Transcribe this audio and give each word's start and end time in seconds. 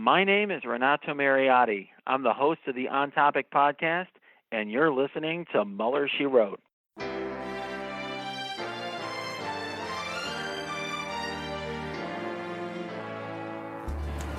My 0.00 0.24
name 0.24 0.50
is 0.50 0.64
Renato 0.64 1.12
Mariotti. 1.12 1.88
I'm 2.06 2.22
the 2.22 2.32
host 2.32 2.60
of 2.66 2.74
the 2.74 2.88
On 2.88 3.10
Topic 3.10 3.50
podcast, 3.50 4.06
and 4.50 4.70
you're 4.70 4.90
listening 4.90 5.44
to 5.52 5.62
Mueller, 5.66 6.08
She 6.16 6.24
Wrote. 6.24 6.58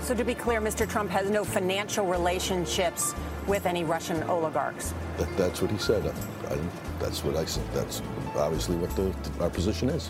So, 0.01 0.15
to 0.15 0.23
be 0.23 0.33
clear, 0.33 0.59
Mr. 0.59 0.89
Trump 0.89 1.11
has 1.11 1.29
no 1.29 1.45
financial 1.45 2.07
relationships 2.07 3.13
with 3.45 3.67
any 3.67 3.83
Russian 3.83 4.23
oligarchs. 4.23 4.95
That, 5.19 5.37
that's 5.37 5.61
what 5.61 5.69
he 5.69 5.77
said. 5.77 6.03
I, 6.07 6.55
I, 6.55 6.59
that's 6.99 7.23
what 7.23 7.35
I 7.35 7.45
said. 7.45 7.71
That's 7.71 8.01
obviously 8.35 8.77
what 8.77 8.89
the, 8.95 9.13
our 9.39 9.51
position 9.51 9.89
is. 9.89 10.09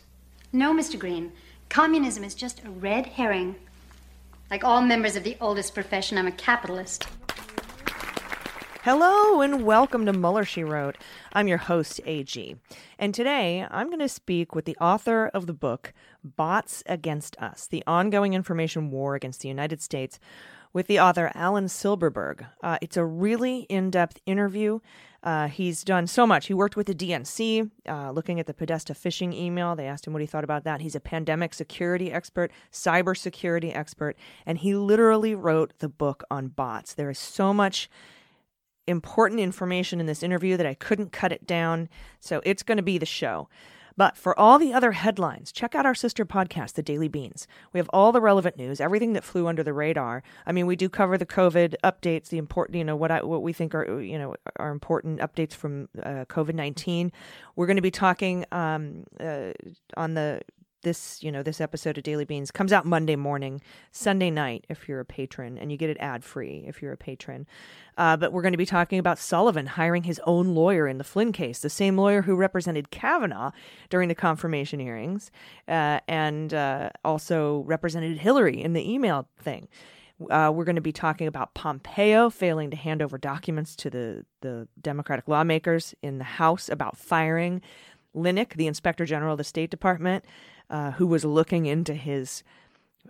No, 0.53 0.73
Mr. 0.73 0.99
Green. 0.99 1.31
Communism 1.69 2.25
is 2.25 2.35
just 2.35 2.61
a 2.65 2.69
red 2.69 3.05
herring. 3.05 3.55
Like 4.49 4.65
all 4.65 4.81
members 4.81 5.15
of 5.15 5.23
the 5.23 5.37
oldest 5.39 5.73
profession, 5.73 6.17
I'm 6.17 6.27
a 6.27 6.31
capitalist. 6.33 7.07
Hello 8.83 9.39
and 9.39 9.63
welcome 9.63 10.05
to 10.05 10.11
Mueller, 10.11 10.43
She 10.43 10.65
Wrote. 10.65 10.97
I'm 11.31 11.47
your 11.47 11.57
host, 11.57 12.01
AG. 12.03 12.55
And 12.99 13.15
today 13.15 13.65
I'm 13.71 13.87
going 13.87 13.99
to 13.99 14.09
speak 14.09 14.53
with 14.53 14.65
the 14.65 14.75
author 14.81 15.27
of 15.33 15.47
the 15.47 15.53
book, 15.53 15.93
Bots 16.21 16.83
Against 16.85 17.37
Us 17.41 17.65
The 17.67 17.83
Ongoing 17.87 18.33
Information 18.33 18.91
War 18.91 19.15
Against 19.15 19.39
the 19.39 19.47
United 19.47 19.81
States, 19.81 20.19
with 20.73 20.87
the 20.87 20.99
author 20.99 21.31
Alan 21.35 21.65
Silberberg. 21.65 22.45
Uh, 22.63 22.77
it's 22.81 22.97
a 22.97 23.05
really 23.05 23.61
in 23.61 23.89
depth 23.91 24.19
interview. 24.25 24.79
Uh, 25.23 25.47
he's 25.47 25.83
done 25.83 26.07
so 26.07 26.25
much. 26.25 26.47
He 26.47 26.53
worked 26.53 26.75
with 26.75 26.87
the 26.87 26.95
DNC, 26.95 27.69
uh, 27.87 28.11
looking 28.11 28.39
at 28.39 28.47
the 28.47 28.53
Podesta 28.53 28.93
phishing 28.93 29.33
email. 29.33 29.75
They 29.75 29.85
asked 29.85 30.07
him 30.07 30.13
what 30.13 30.21
he 30.21 30.25
thought 30.25 30.43
about 30.43 30.63
that. 30.63 30.81
He's 30.81 30.95
a 30.95 30.99
pandemic 30.99 31.53
security 31.53 32.11
expert, 32.11 32.51
cybersecurity 32.71 33.75
expert, 33.75 34.17
and 34.45 34.57
he 34.57 34.73
literally 34.73 35.35
wrote 35.35 35.73
the 35.77 35.89
book 35.89 36.23
on 36.31 36.47
bots. 36.47 36.95
There 36.95 37.09
is 37.09 37.19
so 37.19 37.53
much 37.53 37.89
important 38.87 39.39
information 39.39 39.99
in 39.99 40.07
this 40.07 40.23
interview 40.23 40.57
that 40.57 40.65
I 40.65 40.73
couldn't 40.73 41.11
cut 41.11 41.31
it 41.31 41.45
down, 41.45 41.87
so 42.19 42.41
it's 42.43 42.63
going 42.63 42.77
to 42.77 42.83
be 42.83 42.97
the 42.97 43.05
show. 43.05 43.47
But 44.01 44.17
for 44.17 44.33
all 44.39 44.57
the 44.57 44.73
other 44.73 44.93
headlines, 44.93 45.51
check 45.51 45.75
out 45.75 45.85
our 45.85 45.93
sister 45.93 46.25
podcast, 46.25 46.73
The 46.73 46.81
Daily 46.81 47.07
Beans. 47.07 47.45
We 47.71 47.79
have 47.79 47.87
all 47.93 48.11
the 48.11 48.19
relevant 48.19 48.57
news, 48.57 48.81
everything 48.81 49.13
that 49.13 49.23
flew 49.23 49.45
under 49.45 49.61
the 49.61 49.73
radar. 49.73 50.23
I 50.47 50.51
mean, 50.51 50.65
we 50.65 50.75
do 50.75 50.89
cover 50.89 51.19
the 51.19 51.25
COVID 51.27 51.75
updates, 51.83 52.29
the 52.29 52.39
important, 52.39 52.79
you 52.79 52.83
know, 52.83 52.95
what 52.95 53.11
I, 53.11 53.21
what 53.21 53.43
we 53.43 53.53
think 53.53 53.75
are, 53.75 54.01
you 54.01 54.17
know, 54.17 54.33
are 54.55 54.71
important 54.71 55.19
updates 55.19 55.53
from 55.53 55.87
uh, 56.01 56.25
COVID 56.25 56.55
nineteen. 56.55 57.11
We're 57.55 57.67
going 57.67 57.75
to 57.75 57.83
be 57.83 57.91
talking 57.91 58.43
um, 58.51 59.03
uh, 59.19 59.51
on 59.95 60.15
the 60.15 60.41
this 60.81 61.21
you 61.21 61.31
know 61.31 61.43
this 61.43 61.61
episode 61.61 61.97
of 61.97 62.03
daily 62.03 62.25
beans 62.25 62.51
comes 62.51 62.73
out 62.73 62.85
monday 62.85 63.15
morning 63.15 63.61
sunday 63.91 64.29
night 64.29 64.65
if 64.69 64.87
you're 64.87 64.99
a 64.99 65.05
patron 65.05 65.57
and 65.57 65.71
you 65.71 65.77
get 65.77 65.89
it 65.89 65.97
ad 65.99 66.23
free 66.23 66.63
if 66.67 66.81
you're 66.81 66.93
a 66.93 66.97
patron. 66.97 67.45
Uh, 67.97 68.17
but 68.17 68.31
we're 68.31 68.41
going 68.41 68.53
to 68.53 68.57
be 68.57 68.65
talking 68.65 68.99
about 68.99 69.19
sullivan 69.19 69.65
hiring 69.65 70.03
his 70.03 70.19
own 70.25 70.55
lawyer 70.55 70.87
in 70.87 70.97
the 70.97 71.03
flynn 71.03 71.31
case 71.31 71.59
the 71.59 71.69
same 71.69 71.97
lawyer 71.97 72.21
who 72.23 72.35
represented 72.35 72.91
kavanaugh 72.91 73.51
during 73.89 74.09
the 74.09 74.15
confirmation 74.15 74.79
hearings 74.79 75.31
uh, 75.67 75.99
and 76.07 76.53
uh, 76.53 76.89
also 77.03 77.59
represented 77.67 78.17
hillary 78.17 78.61
in 78.61 78.73
the 78.73 78.91
email 78.91 79.27
thing. 79.39 79.67
Uh, 80.29 80.51
we're 80.53 80.65
going 80.65 80.75
to 80.75 80.81
be 80.81 80.91
talking 80.91 81.27
about 81.27 81.53
Pompeo 81.53 82.29
failing 82.29 82.69
to 82.71 82.77
hand 82.77 83.01
over 83.01 83.17
documents 83.17 83.75
to 83.77 83.89
the, 83.89 84.25
the 84.41 84.67
Democratic 84.79 85.27
lawmakers 85.27 85.95
in 86.01 86.17
the 86.17 86.23
House 86.23 86.69
about 86.69 86.97
firing 86.97 87.61
Linick, 88.15 88.55
the 88.55 88.67
Inspector 88.67 89.05
General 89.05 89.33
of 89.33 89.37
the 89.37 89.43
State 89.43 89.71
Department, 89.71 90.25
uh, 90.71 90.91
who 90.91 91.05
was 91.05 91.23
looking 91.23 91.67
into 91.67 91.93
his 91.93 92.43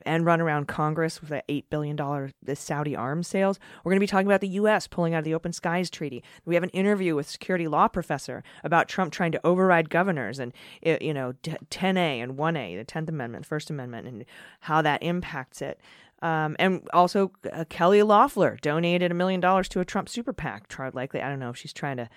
and 0.06 0.26
run 0.26 0.42
around 0.42 0.68
Congress 0.68 1.20
with 1.22 1.30
that 1.30 1.48
$8 1.48 1.66
billion 1.70 1.98
the 2.42 2.56
Saudi 2.56 2.96
arms 2.96 3.28
sales. 3.28 3.60
We're 3.84 3.92
going 3.92 4.00
to 4.00 4.04
be 4.04 4.08
talking 4.08 4.28
about 4.28 4.42
the 4.42 4.48
U.S. 4.48 4.88
pulling 4.88 5.14
out 5.14 5.20
of 5.20 5.26
the 5.26 5.34
Open 5.34 5.52
Skies 5.54 5.90
Treaty. 5.90 6.24
We 6.46 6.56
have 6.56 6.64
an 6.64 6.70
interview 6.70 7.16
with 7.16 7.30
security 7.30 7.68
law 7.68 7.88
professor 7.88 8.44
about 8.64 8.88
Trump 8.88 9.12
trying 9.12 9.34
to 9.34 9.46
override 9.46 9.90
governors 9.90 10.40
and, 10.40 10.54
you 10.82 11.14
know, 11.14 11.34
10A 11.44 12.24
and 12.24 12.38
1A, 12.38 12.78
the 12.78 12.86
10th 12.86 13.10
Amendment, 13.10 13.46
First 13.46 13.70
Amendment, 13.70 14.08
and 14.08 14.26
how 14.62 14.82
that 14.82 15.04
impacts 15.04 15.62
it. 15.62 15.80
Um, 16.22 16.56
and 16.58 16.88
also, 16.94 17.32
uh, 17.52 17.66
Kelly 17.68 18.02
Loeffler 18.02 18.58
donated 18.62 19.12
a 19.12 19.16
million 19.16 19.42
dollars 19.42 19.68
to 19.70 19.80
a 19.82 19.86
Trump 19.86 20.08
super 20.08 20.34
PAC. 20.34 20.68
Tried 20.68 20.96
likely, 20.96 21.22
I 21.22 21.30
don't 21.30 21.40
know 21.40 21.50
if 21.50 21.58
she's 21.58 21.74
trying 21.74 21.98
to 21.98 22.10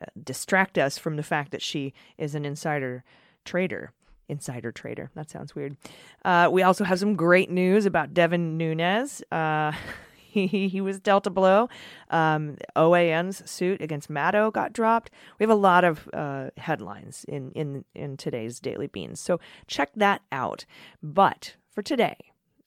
uh, 0.00 0.06
distract 0.22 0.78
us 0.78 0.98
from 0.98 1.16
the 1.16 1.22
fact 1.22 1.50
that 1.50 1.62
she 1.62 1.92
is 2.18 2.34
an 2.34 2.44
insider 2.44 3.02
trader 3.44 3.92
insider 4.30 4.72
trader. 4.72 5.10
That 5.14 5.30
sounds 5.30 5.54
weird. 5.54 5.76
Uh, 6.24 6.48
we 6.50 6.62
also 6.62 6.84
have 6.84 6.98
some 6.98 7.16
great 7.16 7.50
news 7.50 7.84
about 7.86 8.14
Devin 8.14 8.56
Nunes. 8.56 9.22
Uh, 9.30 9.72
he, 10.14 10.46
he 10.46 10.80
was 10.80 11.00
dealt 11.00 11.26
a 11.26 11.30
blow. 11.30 11.68
Um, 12.08 12.56
OAN's 12.76 13.48
suit 13.50 13.82
against 13.82 14.08
Maddow 14.08 14.52
got 14.52 14.72
dropped. 14.72 15.10
We 15.38 15.44
have 15.44 15.50
a 15.50 15.54
lot 15.54 15.84
of 15.84 16.08
uh, 16.12 16.50
headlines 16.56 17.24
in, 17.28 17.50
in, 17.52 17.84
in 17.94 18.16
today's 18.16 18.60
Daily 18.60 18.86
Beans. 18.86 19.20
So 19.20 19.40
check 19.66 19.90
that 19.96 20.22
out. 20.30 20.64
But 21.02 21.56
for 21.68 21.82
today, 21.82 22.16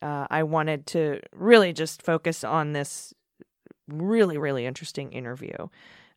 uh, 0.01 0.27
I 0.29 0.43
wanted 0.43 0.85
to 0.87 1.21
really 1.31 1.71
just 1.71 2.01
focus 2.01 2.43
on 2.43 2.73
this 2.73 3.13
really, 3.87 4.37
really 4.37 4.65
interesting 4.65 5.11
interview. 5.11 5.55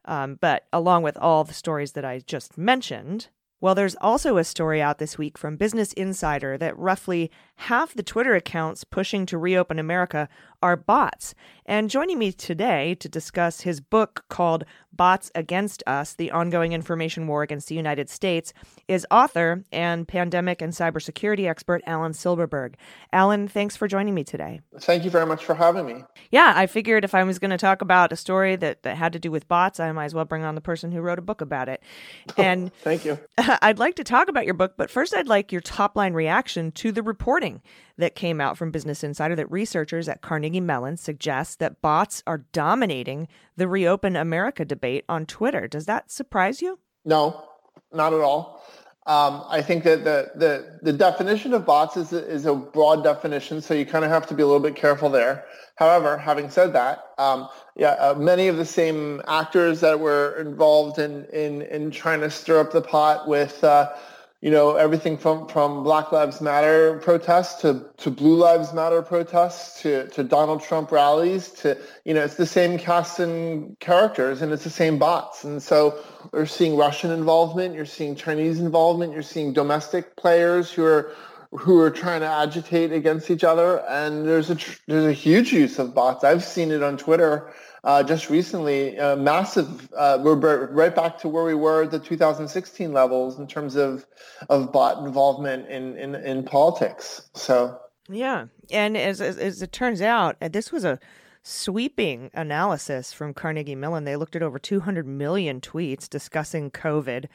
Um, 0.05 0.39
but 0.41 0.67
along 0.73 1.03
with 1.03 1.17
all 1.17 1.45
the 1.45 1.55
stories 1.55 1.93
that 1.93 2.05
I 2.05 2.21
just 2.21 2.57
mentioned, 2.57 3.28
well, 3.61 3.75
there's 3.75 3.97
also 4.00 4.37
a 4.37 4.44
story 4.44 4.83
out 4.83 4.99
this 4.99 5.17
week 5.17 5.39
from 5.39 5.56
Business 5.56 5.93
Insider 5.94 6.59
that 6.59 6.78
roughly 6.78 7.31
half 7.56 7.94
the 7.94 8.03
Twitter 8.03 8.34
accounts 8.34 8.84
pushing 8.84 9.25
to 9.27 9.39
reopen 9.39 9.78
America 9.78 10.28
are 10.62 10.77
bots. 10.77 11.34
And 11.65 11.91
joining 11.91 12.19
me 12.19 12.33
today 12.33 12.94
to 12.97 13.09
discuss 13.09 13.62
his 13.62 13.81
book 13.81 14.25
called 14.28 14.65
Bots 14.93 15.31
Against 15.34 15.83
Us 15.87 16.15
The 16.15 16.31
Ongoing 16.31 16.72
Information 16.72 17.27
War 17.27 17.43
Against 17.43 17.69
the 17.69 17.75
United 17.75 18.09
States 18.09 18.53
is 18.89 19.06
author 19.11 19.65
and 19.71 20.09
pandemic 20.09 20.62
and 20.62 20.72
cybersecurity 20.72 21.49
expert 21.49 21.83
Alan 21.87 22.12
Silberberg. 22.12 22.75
Alan, 23.12 23.49
thanks 23.49 23.77
for 23.77 23.89
joining 23.89 24.15
me 24.15 24.25
today. 24.25 24.61
Thank 24.81 25.05
you 25.05 25.11
very 25.11 25.27
much 25.27 25.45
for 25.45 25.55
having 25.55 25.87
me. 25.87 26.05
Yeah, 26.31 26.53
I 26.56 26.66
figured 26.66 27.05
if 27.05 27.15
I 27.15 27.25
was 27.25 27.39
going 27.39 27.50
to 27.50 27.59
talk 27.59 27.83
about 27.83 28.12
a 28.12 28.16
story 28.16 28.56
that, 28.56 28.83
that 28.84 28.97
had 28.97 29.12
to 29.12 29.19
do 29.19 29.31
with 29.31 29.49
bots, 29.49 29.81
I 29.81 29.93
might 29.93 30.06
as 30.06 30.15
well 30.15 30.25
bring 30.25 30.45
on 30.45 30.55
the 30.55 30.61
person 30.61 30.93
who 30.93 31.00
wrote 31.00 31.19
a 31.19 31.22
book 31.22 31.41
about 31.41 31.69
it. 31.69 31.83
And 32.39 32.72
thank 32.83 33.05
you. 33.05 33.19
I'd 33.39 33.78
like 33.78 33.97
to 33.97 34.05
talk 34.05 34.28
about 34.28 34.45
your 34.45 34.55
book, 34.55 34.75
but 34.77 34.91
first 34.91 35.15
I'd 35.15 35.27
like 35.27 35.53
your 35.53 35.62
top 35.62 35.97
line 35.97 36.12
reaction 36.12 36.71
to 36.72 36.93
the 36.93 37.03
reporting 37.03 37.62
that 37.99 38.15
came 38.15 38.41
out 38.41 38.59
from 38.59 38.71
Business 38.71 39.03
Insider 39.03 39.37
that 39.37 39.51
researchers 39.51 40.09
at 40.09 40.21
Carnegie 40.21 40.61
Mellon 40.61 40.97
suggest 40.97 41.59
that 41.59 41.81
bots 41.81 42.23
are 42.27 42.45
dominating 42.53 43.29
the 43.57 43.69
Reopen 43.69 44.17
America 44.17 44.65
debate 44.65 45.05
on 45.09 45.27
Twitter. 45.27 45.67
Does 45.67 45.87
that 45.87 46.11
surprise 46.11 46.61
you? 46.61 46.79
No, 47.05 47.45
not 47.93 48.12
at 48.12 48.21
all. 48.21 48.62
Um, 49.07 49.45
I 49.49 49.62
think 49.62 49.84
that 49.84 50.03
the, 50.03 50.33
the, 50.34 50.81
the 50.83 50.93
definition 50.93 51.55
of 51.55 51.65
bots 51.65 51.97
is 51.97 52.12
a, 52.12 52.27
is 52.27 52.45
a 52.45 52.55
broad 52.57 53.05
definition, 53.05 53.62
so 53.62 53.73
you 53.73 53.87
kind 53.87 54.05
of 54.05 54.11
have 54.11 54.27
to 54.27 54.34
be 54.34 54.43
a 54.43 54.47
little 54.47 54.61
bit 54.61 54.75
careful 54.75 55.09
there. 55.09 55.45
However, 55.77 56.19
having 56.19 56.51
said 56.51 56.72
that, 56.72 57.04
um, 57.16 57.49
yeah, 57.77 57.91
uh, 57.91 58.15
many 58.15 58.49
of 58.49 58.57
the 58.57 58.65
same 58.65 59.22
actors 59.28 59.78
that 59.81 60.01
were 60.01 60.37
involved 60.41 60.99
in, 60.99 61.25
in, 61.27 61.63
in 61.63 61.92
trying 61.92 62.21
to 62.21 62.31
stir 62.31 62.59
up 62.59 62.72
the 62.72 62.83
pot 62.83 63.28
with 63.28 63.63
uh, 63.63 63.95
you 64.42 64.50
know, 64.50 64.77
everything 64.77 65.16
from, 65.16 65.48
from 65.48 65.83
Black 65.83 66.12
Lives 66.12 66.41
Matter 66.41 66.98
protests 66.98 67.60
to, 67.62 67.86
to 67.97 68.10
Blue 68.10 68.36
Lives 68.36 68.72
Matter 68.74 69.00
protests 69.00 69.80
to, 69.83 70.09
to 70.09 70.22
Donald 70.22 70.62
Trump 70.62 70.92
rallies 70.92 71.50
to, 71.53 71.78
you 72.04 72.12
know, 72.12 72.22
it's 72.22 72.36
the 72.36 72.47
same 72.47 72.78
cast 72.78 73.18
and 73.18 73.78
characters 73.80 74.42
and 74.42 74.53
it's 74.53 74.65
the 74.65 74.71
same 74.71 74.98
bots. 74.98 75.44
And 75.44 75.62
so 75.62 75.98
we're 76.33 76.47
seeing 76.47 76.77
Russian 76.77 77.10
involvement, 77.10 77.74
you're 77.74 77.86
seeing 77.86 78.15
Chinese 78.15 78.60
involvement, 78.60 79.12
you're 79.12 79.22
seeing 79.22 79.53
domestic 79.53 80.16
players 80.16 80.71
who 80.71 80.84
are 80.84 81.12
who 81.53 81.80
are 81.80 81.91
trying 81.91 82.21
to 82.21 82.27
agitate 82.27 82.92
against 82.92 83.30
each 83.30 83.44
other. 83.44 83.78
And 83.89 84.27
there's 84.27 84.50
a, 84.50 84.59
there's 84.86 85.06
a 85.06 85.12
huge 85.12 85.53
use 85.53 85.78
of 85.78 85.94
bots. 85.94 86.24
I've 86.24 86.44
seen 86.44 86.71
it 86.71 86.82
on 86.82 86.98
Twitter 86.98 87.50
uh, 87.86 88.03
just 88.03 88.28
recently, 88.28 88.98
uh, 88.98 89.15
massive. 89.15 89.88
Uh, 89.97 90.18
we're 90.21 90.34
right 90.66 90.94
back 90.94 91.16
to 91.18 91.28
where 91.28 91.44
we 91.44 91.54
were 91.54 91.84
at 91.84 91.92
the 91.92 92.00
2016 92.00 92.92
levels 92.92 93.38
in 93.38 93.47
terms 93.47 93.77
of 93.77 94.04
of 94.50 94.72
bot 94.72 95.06
involvement 95.06 95.68
in 95.68 95.97
in, 95.97 96.16
in 96.16 96.42
politics. 96.42 97.30
So 97.34 97.80
Yeah, 98.09 98.47
and 98.72 98.97
as 98.97 99.21
as, 99.21 99.38
as 99.38 99.62
it 99.62 99.71
turns 99.71 100.03
out, 100.03 100.36
this 100.41 100.72
was 100.72 100.84
a 100.84 100.98
sweeping 101.44 102.28
analysis 102.34 103.12
from 103.12 103.33
Carnegie 103.33 103.77
Mellon. 103.77 104.03
They 104.03 104.16
looked 104.16 104.34
at 104.34 104.42
over 104.42 104.59
200 104.59 105.06
million 105.06 105.60
tweets 105.60 106.09
discussing 106.09 106.72
COVID 106.72 107.27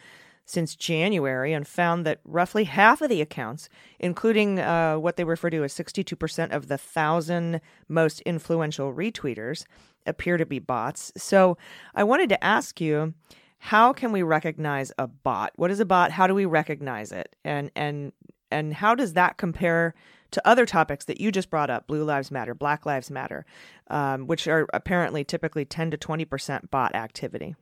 since 0.44 0.76
January 0.76 1.54
and 1.54 1.66
found 1.66 2.06
that 2.06 2.20
roughly 2.26 2.66
half 2.66 3.02
of 3.02 3.08
the 3.08 3.22
accounts, 3.22 3.70
including 4.00 4.60
uh, 4.60 4.98
what 4.98 5.16
they 5.16 5.24
refer 5.24 5.50
to 5.50 5.64
as 5.64 5.74
62% 5.74 6.52
of 6.52 6.68
the 6.68 6.78
thousand 6.78 7.62
most 7.88 8.20
influential 8.22 8.94
retweeters, 8.94 9.64
appear 10.06 10.38
to 10.38 10.46
be 10.46 10.60
bots. 10.60 11.12
So 11.18 11.58
I 11.96 12.04
wanted 12.04 12.30
to 12.30 12.44
ask 12.44 12.80
you 12.82 13.14
how 13.60 13.94
can 13.94 14.12
we 14.12 14.24
recognize 14.24 14.92
a 14.98 15.08
bot? 15.08 15.52
What 15.56 15.70
is 15.70 15.80
a 15.80 15.86
bot? 15.86 16.12
How 16.12 16.26
do 16.26 16.34
we 16.34 16.46
recognize 16.46 17.12
it? 17.12 17.36
And 17.44 17.72
and 17.76 18.12
and 18.50 18.74
how 18.74 18.96
does 18.96 19.14
that 19.14 19.38
compare 19.38 19.94
to 20.32 20.48
other 20.48 20.66
topics 20.66 21.06
that 21.06 21.22
you 21.22 21.32
just 21.32 21.50
brought 21.50 21.70
up 21.70 21.88
Blue 21.88 22.04
Lives 22.04 22.32
Matter, 22.32 22.56
Black 22.56 22.86
Lives 22.86 23.12
Matter, 23.12 23.46
um, 23.90 24.28
which 24.28 24.48
are 24.48 24.66
apparently 24.74 25.24
typically 25.24 25.66
10 25.66 25.92
to 25.92 25.98
20% 25.98 26.72
bot 26.72 26.96
activity? 26.96 27.56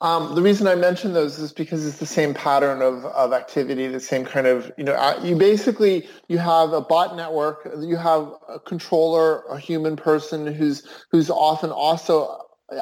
Um, 0.00 0.36
the 0.36 0.42
reason 0.42 0.68
I 0.68 0.76
mention 0.76 1.14
those 1.14 1.38
is 1.38 1.52
because 1.52 1.84
it's 1.84 1.98
the 1.98 2.06
same 2.06 2.32
pattern 2.32 2.80
of, 2.80 3.04
of 3.06 3.32
activity, 3.32 3.88
the 3.88 3.98
same 3.98 4.24
kind 4.24 4.46
of, 4.46 4.70
you 4.78 4.84
know, 4.84 5.18
you 5.22 5.34
basically, 5.34 6.08
you 6.28 6.38
have 6.38 6.72
a 6.72 6.80
bot 6.80 7.16
network, 7.16 7.68
you 7.80 7.96
have 7.96 8.32
a 8.48 8.60
controller, 8.60 9.42
a 9.46 9.58
human 9.58 9.96
person 9.96 10.46
who's, 10.46 10.86
who's 11.10 11.28
often 11.28 11.70
also 11.70 12.38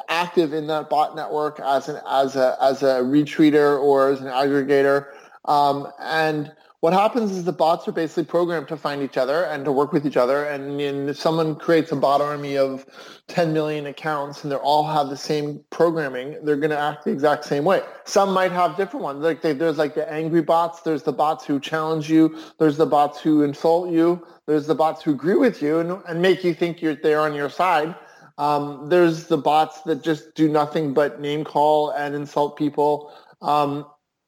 active 0.07 0.53
in 0.53 0.67
that 0.67 0.89
bot 0.89 1.15
network 1.15 1.59
as 1.59 1.89
an, 1.89 1.99
as 2.07 2.35
a, 2.35 2.57
as 2.61 2.83
a 2.83 3.01
retweeter 3.01 3.81
or 3.81 4.09
as 4.09 4.21
an 4.21 4.27
aggregator. 4.27 5.07
Um, 5.45 5.87
and 5.99 6.53
what 6.83 6.91
happens 6.91 7.31
is 7.31 7.45
the 7.45 7.53
bots 7.53 7.87
are 7.87 7.93
basically 7.93 8.25
programmed 8.25 8.67
to 8.67 8.75
find 8.75 9.01
each 9.01 9.15
other 9.15 9.45
and 9.45 9.63
to 9.63 9.71
work 9.71 9.93
with 9.93 10.05
each 10.05 10.17
other. 10.17 10.43
And, 10.43 10.81
if 10.81 11.17
someone 11.17 11.55
creates 11.55 11.93
a 11.93 11.95
bot 11.95 12.19
army 12.19 12.57
of 12.57 12.85
10 13.29 13.53
million 13.53 13.85
accounts 13.85 14.43
and 14.43 14.51
they 14.51 14.57
all 14.57 14.83
have 14.83 15.07
the 15.07 15.15
same 15.15 15.63
programming, 15.69 16.35
they're 16.43 16.57
going 16.57 16.71
to 16.71 16.77
act 16.77 17.05
the 17.05 17.11
exact 17.11 17.45
same 17.45 17.63
way. 17.63 17.83
Some 18.03 18.33
might 18.33 18.51
have 18.51 18.75
different 18.75 19.01
ones. 19.01 19.23
Like 19.23 19.41
they, 19.41 19.53
there's 19.53 19.77
like 19.77 19.95
the 19.95 20.11
angry 20.11 20.41
bots. 20.41 20.81
There's 20.81 21.03
the 21.03 21.13
bots 21.13 21.45
who 21.45 21.57
challenge 21.57 22.09
you. 22.09 22.37
There's 22.59 22.75
the 22.75 22.85
bots 22.85 23.21
who 23.21 23.43
insult 23.43 23.89
you. 23.89 24.27
There's 24.45 24.67
the 24.67 24.75
bots 24.75 25.01
who 25.01 25.11
agree 25.11 25.35
with 25.35 25.61
you 25.61 25.79
and, 25.79 26.01
and 26.05 26.21
make 26.21 26.43
you 26.43 26.53
think 26.53 26.81
you're 26.81 26.95
they're 26.95 27.21
on 27.21 27.33
your 27.33 27.49
side. 27.49 27.95
Um, 28.37 28.89
there's 28.89 29.27
the 29.27 29.37
bots 29.37 29.83
that 29.83 30.03
just 30.03 30.35
do 30.35 30.49
nothing 30.49 30.93
but 30.93 31.21
name 31.21 31.45
call 31.45 31.91
and 31.91 32.13
insult 32.13 32.57
people. 32.57 33.13
Um, 33.41 33.85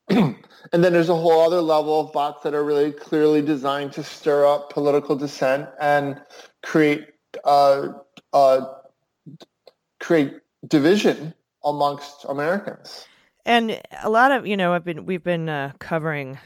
and 0.09 0.83
then 0.83 0.93
there's 0.93 1.09
a 1.09 1.15
whole 1.15 1.41
other 1.41 1.61
level 1.61 1.99
of 1.99 2.13
bots 2.13 2.43
that 2.43 2.53
are 2.53 2.63
really 2.63 2.91
clearly 2.91 3.41
designed 3.41 3.91
to 3.93 4.03
stir 4.03 4.45
up 4.45 4.71
political 4.71 5.15
dissent 5.15 5.67
and 5.79 6.21
create 6.63 7.07
uh, 7.43 7.89
uh, 8.33 8.61
create 9.99 10.33
division 10.67 11.33
amongst 11.63 12.25
Americans. 12.29 13.07
And 13.45 13.81
a 14.03 14.09
lot 14.09 14.31
of 14.31 14.47
you 14.47 14.57
know, 14.57 14.73
I've 14.73 14.85
been 14.85 15.05
we've 15.05 15.23
been 15.23 15.49
uh, 15.49 15.73
covering 15.79 16.39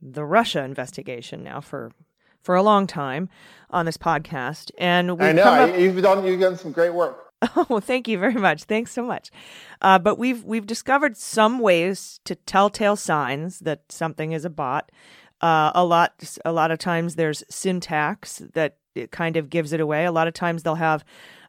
the 0.00 0.24
Russia 0.24 0.62
investigation 0.62 1.42
now 1.42 1.60
for 1.60 1.92
for 2.42 2.54
a 2.54 2.62
long 2.62 2.86
time 2.86 3.30
on 3.70 3.86
this 3.86 3.96
podcast, 3.96 4.70
and 4.78 5.10
I 5.20 5.32
know 5.32 5.42
up... 5.42 5.78
you've 5.78 6.02
done 6.02 6.26
you've 6.26 6.40
done 6.40 6.56
some 6.56 6.72
great 6.72 6.92
work. 6.92 7.23
Oh, 7.56 7.80
thank 7.80 8.08
you 8.08 8.18
very 8.18 8.34
much. 8.34 8.64
Thanks 8.64 8.92
so 8.92 9.04
much. 9.04 9.30
Uh, 9.80 9.98
but 9.98 10.18
we've 10.18 10.44
we've 10.44 10.66
discovered 10.66 11.16
some 11.16 11.58
ways 11.58 12.20
to 12.24 12.34
telltale 12.34 12.96
signs 12.96 13.60
that 13.60 13.82
something 13.88 14.32
is 14.32 14.44
a 14.44 14.50
bot. 14.50 14.90
Uh, 15.40 15.72
a 15.74 15.84
lot 15.84 16.12
a 16.44 16.52
lot 16.52 16.70
of 16.70 16.78
times 16.78 17.16
there's 17.16 17.42
syntax 17.50 18.42
that 18.54 18.76
it 18.94 19.10
kind 19.10 19.36
of 19.36 19.50
gives 19.50 19.72
it 19.72 19.80
away. 19.80 20.04
A 20.04 20.12
lot 20.12 20.28
of 20.28 20.34
times 20.34 20.62
they'll 20.62 20.76
have 20.76 21.04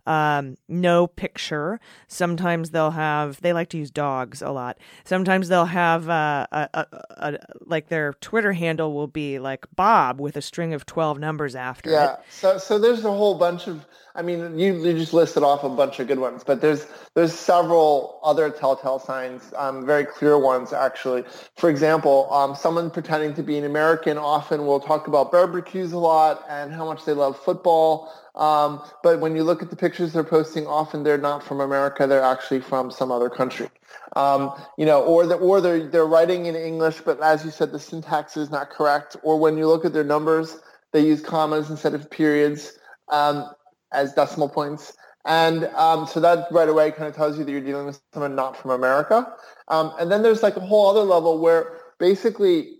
um, 0.06 0.58
no 0.68 1.08
picture. 1.08 1.80
Sometimes 2.08 2.72
they'll 2.72 2.92
have, 2.92 3.42
they 3.42 3.54
like 3.54 3.70
to 3.70 3.78
use 3.78 3.92
dogs 3.92 4.42
a 4.42 4.52
lot. 4.52 4.78
Sometimes 5.04 5.50
they'll 5.50 5.66
have 5.66 6.10
uh, 6.10 6.48
a, 6.52 6.70
a, 6.74 6.88
a, 7.18 7.38
like 7.66 7.90
their 7.90 8.14
Twitter 8.22 8.54
handle 8.54 8.94
will 8.94 9.08
be 9.08 9.40
like 9.40 9.66
Bob 9.76 10.20
with 10.20 10.36
a 10.38 10.42
string 10.42 10.74
of 10.74 10.86
12 10.86 11.20
numbers 11.20 11.56
after 11.56 11.92
yeah. 11.92 12.14
it. 12.14 12.20
So, 12.30 12.58
so 12.58 12.80
there's 12.80 13.06
a 13.06 13.12
whole 13.12 13.36
bunch 13.36 13.68
of, 13.68 13.86
I 14.14 14.22
mean, 14.22 14.58
you, 14.58 14.76
you 14.76 14.94
just 14.98 15.14
listed 15.14 15.44
off 15.44 15.64
a 15.64 15.70
bunch 15.70 16.00
of 16.00 16.08
good 16.08 16.20
ones, 16.20 16.44
but 16.44 16.62
there's 16.62 16.86
there's 17.16 17.34
several 17.34 18.20
other 18.24 18.50
telltale 18.50 19.00
signs, 19.00 19.54
um, 19.58 19.86
very 19.86 20.06
clear 20.06 20.38
ones 20.38 20.74
actually. 20.74 21.24
For 21.58 21.70
example, 21.70 22.32
um, 22.32 22.56
someone 22.56 22.90
pretending 22.90 23.34
to 23.36 23.44
be 23.44 23.58
an 23.58 23.66
American 23.66 24.18
often 24.18 24.66
will 24.66 24.80
talk 24.80 25.08
about 25.08 25.32
barbecues 25.32 25.92
a 25.92 25.98
lot 25.98 26.46
and 26.50 26.74
how 26.74 26.86
much 26.86 27.06
they 27.06 27.14
love 27.14 27.38
football. 27.38 28.12
Um, 28.36 28.82
but 29.02 29.20
when 29.20 29.36
you 29.36 29.44
look 29.44 29.62
at 29.62 29.70
the 29.70 29.76
pictures 29.76 30.14
they're 30.14 30.24
posting, 30.24 30.68
often 30.68 31.04
they're 31.04 31.18
not 31.18 31.44
from 31.44 31.62
America. 31.62 32.06
They're 32.06 32.22
actually 32.24 32.60
from 32.60 32.92
some 32.92 33.12
other 33.12 33.30
country. 33.30 33.70
Um, 34.16 34.54
you 34.78 34.86
know, 34.86 35.04
or 35.04 35.26
the, 35.26 35.36
or 35.36 35.62
they're 35.62 35.88
they're 35.88 36.06
writing 36.06 36.46
in 36.46 36.56
English, 36.56 37.02
but 37.02 37.22
as 37.22 37.46
you 37.46 37.52
said, 37.52 37.72
the 37.72 37.80
syntax 37.80 38.38
is 38.38 38.50
not 38.50 38.70
correct. 38.70 39.16
Or 39.24 39.40
when 39.40 39.58
you 39.58 39.68
look 39.68 39.86
at 39.86 39.94
their 39.94 40.04
numbers, 40.04 40.58
they 40.92 41.02
use 41.02 41.22
commas 41.22 41.70
instead 41.70 41.94
of 41.94 42.10
periods 42.10 42.78
um, 43.10 43.50
as 43.92 44.14
decimal 44.14 44.50
points. 44.50 44.94
And 45.26 45.66
um, 45.76 46.06
so 46.06 46.20
that 46.20 46.48
right 46.52 46.70
away 46.70 46.92
kind 46.92 47.08
of 47.08 47.16
tells 47.16 47.38
you 47.38 47.44
that 47.44 47.52
you're 47.52 47.62
dealing 47.62 47.88
with 47.88 48.00
someone 48.14 48.36
not 48.36 48.56
from 48.56 48.72
America. 48.72 49.34
Um, 49.70 49.92
and 50.00 50.12
then 50.12 50.22
there's 50.22 50.44
like 50.44 50.56
a 50.56 50.60
whole 50.60 50.88
other 50.88 51.02
level 51.02 51.40
where 51.40 51.80
basically 52.00 52.76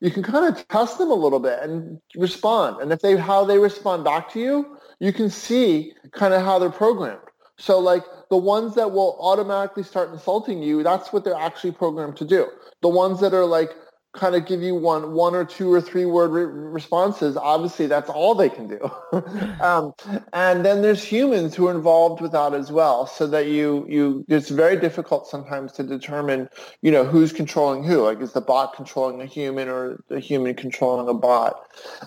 you 0.00 0.10
can 0.10 0.22
kind 0.22 0.46
of 0.46 0.66
test 0.68 0.98
them 0.98 1.10
a 1.10 1.14
little 1.14 1.40
bit 1.40 1.60
and 1.62 2.00
respond. 2.16 2.80
And 2.80 2.92
if 2.92 3.00
they 3.00 3.16
how 3.16 3.44
they 3.44 3.58
respond 3.58 4.04
back 4.04 4.30
to 4.32 4.40
you, 4.40 4.78
you 5.00 5.12
can 5.12 5.30
see 5.30 5.92
kind 6.12 6.34
of 6.34 6.42
how 6.42 6.58
they're 6.58 6.70
programmed. 6.70 7.20
So 7.56 7.78
like 7.78 8.02
the 8.30 8.36
ones 8.36 8.74
that 8.74 8.90
will 8.90 9.16
automatically 9.20 9.82
start 9.82 10.10
insulting 10.12 10.62
you, 10.62 10.82
that's 10.82 11.12
what 11.12 11.24
they're 11.24 11.34
actually 11.34 11.72
programmed 11.72 12.16
to 12.16 12.24
do. 12.24 12.48
The 12.82 12.88
ones 12.88 13.20
that 13.20 13.32
are 13.32 13.44
like 13.44 13.70
kind 14.14 14.34
of 14.34 14.46
give 14.46 14.62
you 14.62 14.74
one 14.74 15.12
one 15.12 15.34
or 15.34 15.44
two 15.44 15.72
or 15.72 15.80
three 15.80 16.04
word 16.04 16.30
re- 16.30 16.44
responses 16.44 17.36
obviously 17.36 17.86
that's 17.86 18.08
all 18.08 18.34
they 18.34 18.48
can 18.48 18.68
do. 18.68 18.90
Um, 19.60 19.94
and 20.32 20.64
then 20.64 20.82
there's 20.82 21.02
humans 21.02 21.54
who 21.54 21.68
are 21.68 21.74
involved 21.74 22.20
with 22.20 22.32
that 22.32 22.52
as 22.52 22.70
well 22.70 23.06
so 23.06 23.26
that 23.28 23.46
you 23.46 23.86
you 23.88 24.24
it's 24.28 24.50
very 24.50 24.76
difficult 24.76 25.26
sometimes 25.26 25.72
to 25.72 25.82
determine 25.82 26.48
you 26.82 26.90
know 26.90 27.04
who's 27.04 27.32
controlling 27.32 27.82
who 27.82 28.02
like 28.02 28.20
is 28.20 28.32
the 28.32 28.40
bot 28.40 28.74
controlling 28.74 29.20
a 29.22 29.26
human 29.26 29.68
or 29.68 30.02
the 30.08 30.20
human 30.20 30.54
controlling 30.54 31.08
a 31.08 31.14
bot? 31.14 31.54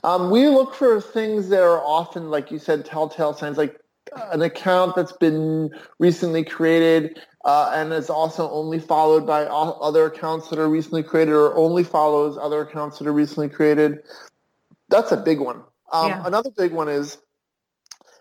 Um, 0.04 0.30
we 0.30 0.48
look 0.48 0.76
for 0.76 1.02
things 1.02 1.50
that 1.50 1.64
are 1.64 1.82
often 1.82 2.30
like 2.30 2.52
you 2.52 2.60
said 2.60 2.86
telltale 2.86 3.34
signs 3.34 3.58
like 3.58 3.80
an 4.32 4.42
account 4.42 4.96
that's 4.96 5.14
been 5.14 5.70
recently 6.00 6.44
created 6.44 7.20
uh, 7.48 7.72
and 7.74 7.94
is 7.94 8.10
also 8.10 8.52
only 8.52 8.78
followed 8.78 9.26
by 9.26 9.46
other 9.46 10.06
accounts 10.06 10.50
that 10.50 10.60
are 10.60 10.68
recently 10.68 11.02
created 11.02 11.34
or 11.34 11.56
only 11.56 11.82
follows 11.82 12.38
other 12.38 12.60
accounts 12.60 13.00
that 13.00 13.08
are 13.08 13.14
recently 13.14 13.48
created. 13.48 14.04
That's 14.90 15.14
a 15.14 15.18
big 15.18 15.40
one. 15.40 15.64
Um, 15.94 16.10
yeah. 16.10 16.24
Another 16.26 16.50
big 16.52 16.74
one 16.74 16.90
is 16.90 17.18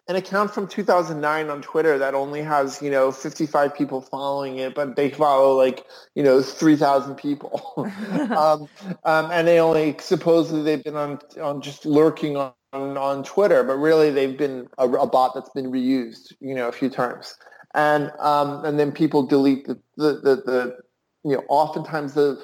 an 0.06 0.14
account 0.14 0.54
from 0.54 0.68
2009 0.68 1.50
on 1.50 1.60
Twitter 1.60 1.98
that 1.98 2.14
only 2.14 2.40
has, 2.40 2.80
you 2.80 2.88
know, 2.88 3.10
55 3.10 3.74
people 3.74 4.00
following 4.00 4.58
it, 4.58 4.76
but 4.76 4.94
they 4.94 5.10
follow 5.10 5.56
like, 5.56 5.84
you 6.14 6.22
know, 6.22 6.40
3,000 6.40 7.16
people. 7.16 7.60
um, 8.30 8.68
um, 9.02 9.30
and 9.32 9.48
they 9.48 9.58
only, 9.58 9.96
supposedly 9.98 10.62
they've 10.62 10.84
been 10.84 10.94
on, 10.94 11.18
on 11.42 11.60
just 11.60 11.84
lurking 11.84 12.36
on, 12.36 12.52
on 12.72 13.24
Twitter, 13.24 13.64
but 13.64 13.74
really 13.74 14.12
they've 14.12 14.38
been 14.38 14.68
a, 14.78 14.88
a 14.88 15.06
bot 15.08 15.34
that's 15.34 15.50
been 15.50 15.72
reused, 15.72 16.32
you 16.38 16.54
know, 16.54 16.68
a 16.68 16.72
few 16.72 16.88
times 16.88 17.34
and 17.76 18.10
um, 18.18 18.64
and 18.64 18.78
then 18.78 18.90
people 18.90 19.22
delete 19.22 19.66
the, 19.66 19.78
the, 19.96 20.12
the, 20.14 20.36
the 20.36 20.78
you 21.24 21.36
know 21.36 21.44
oftentimes 21.48 22.14
the 22.14 22.42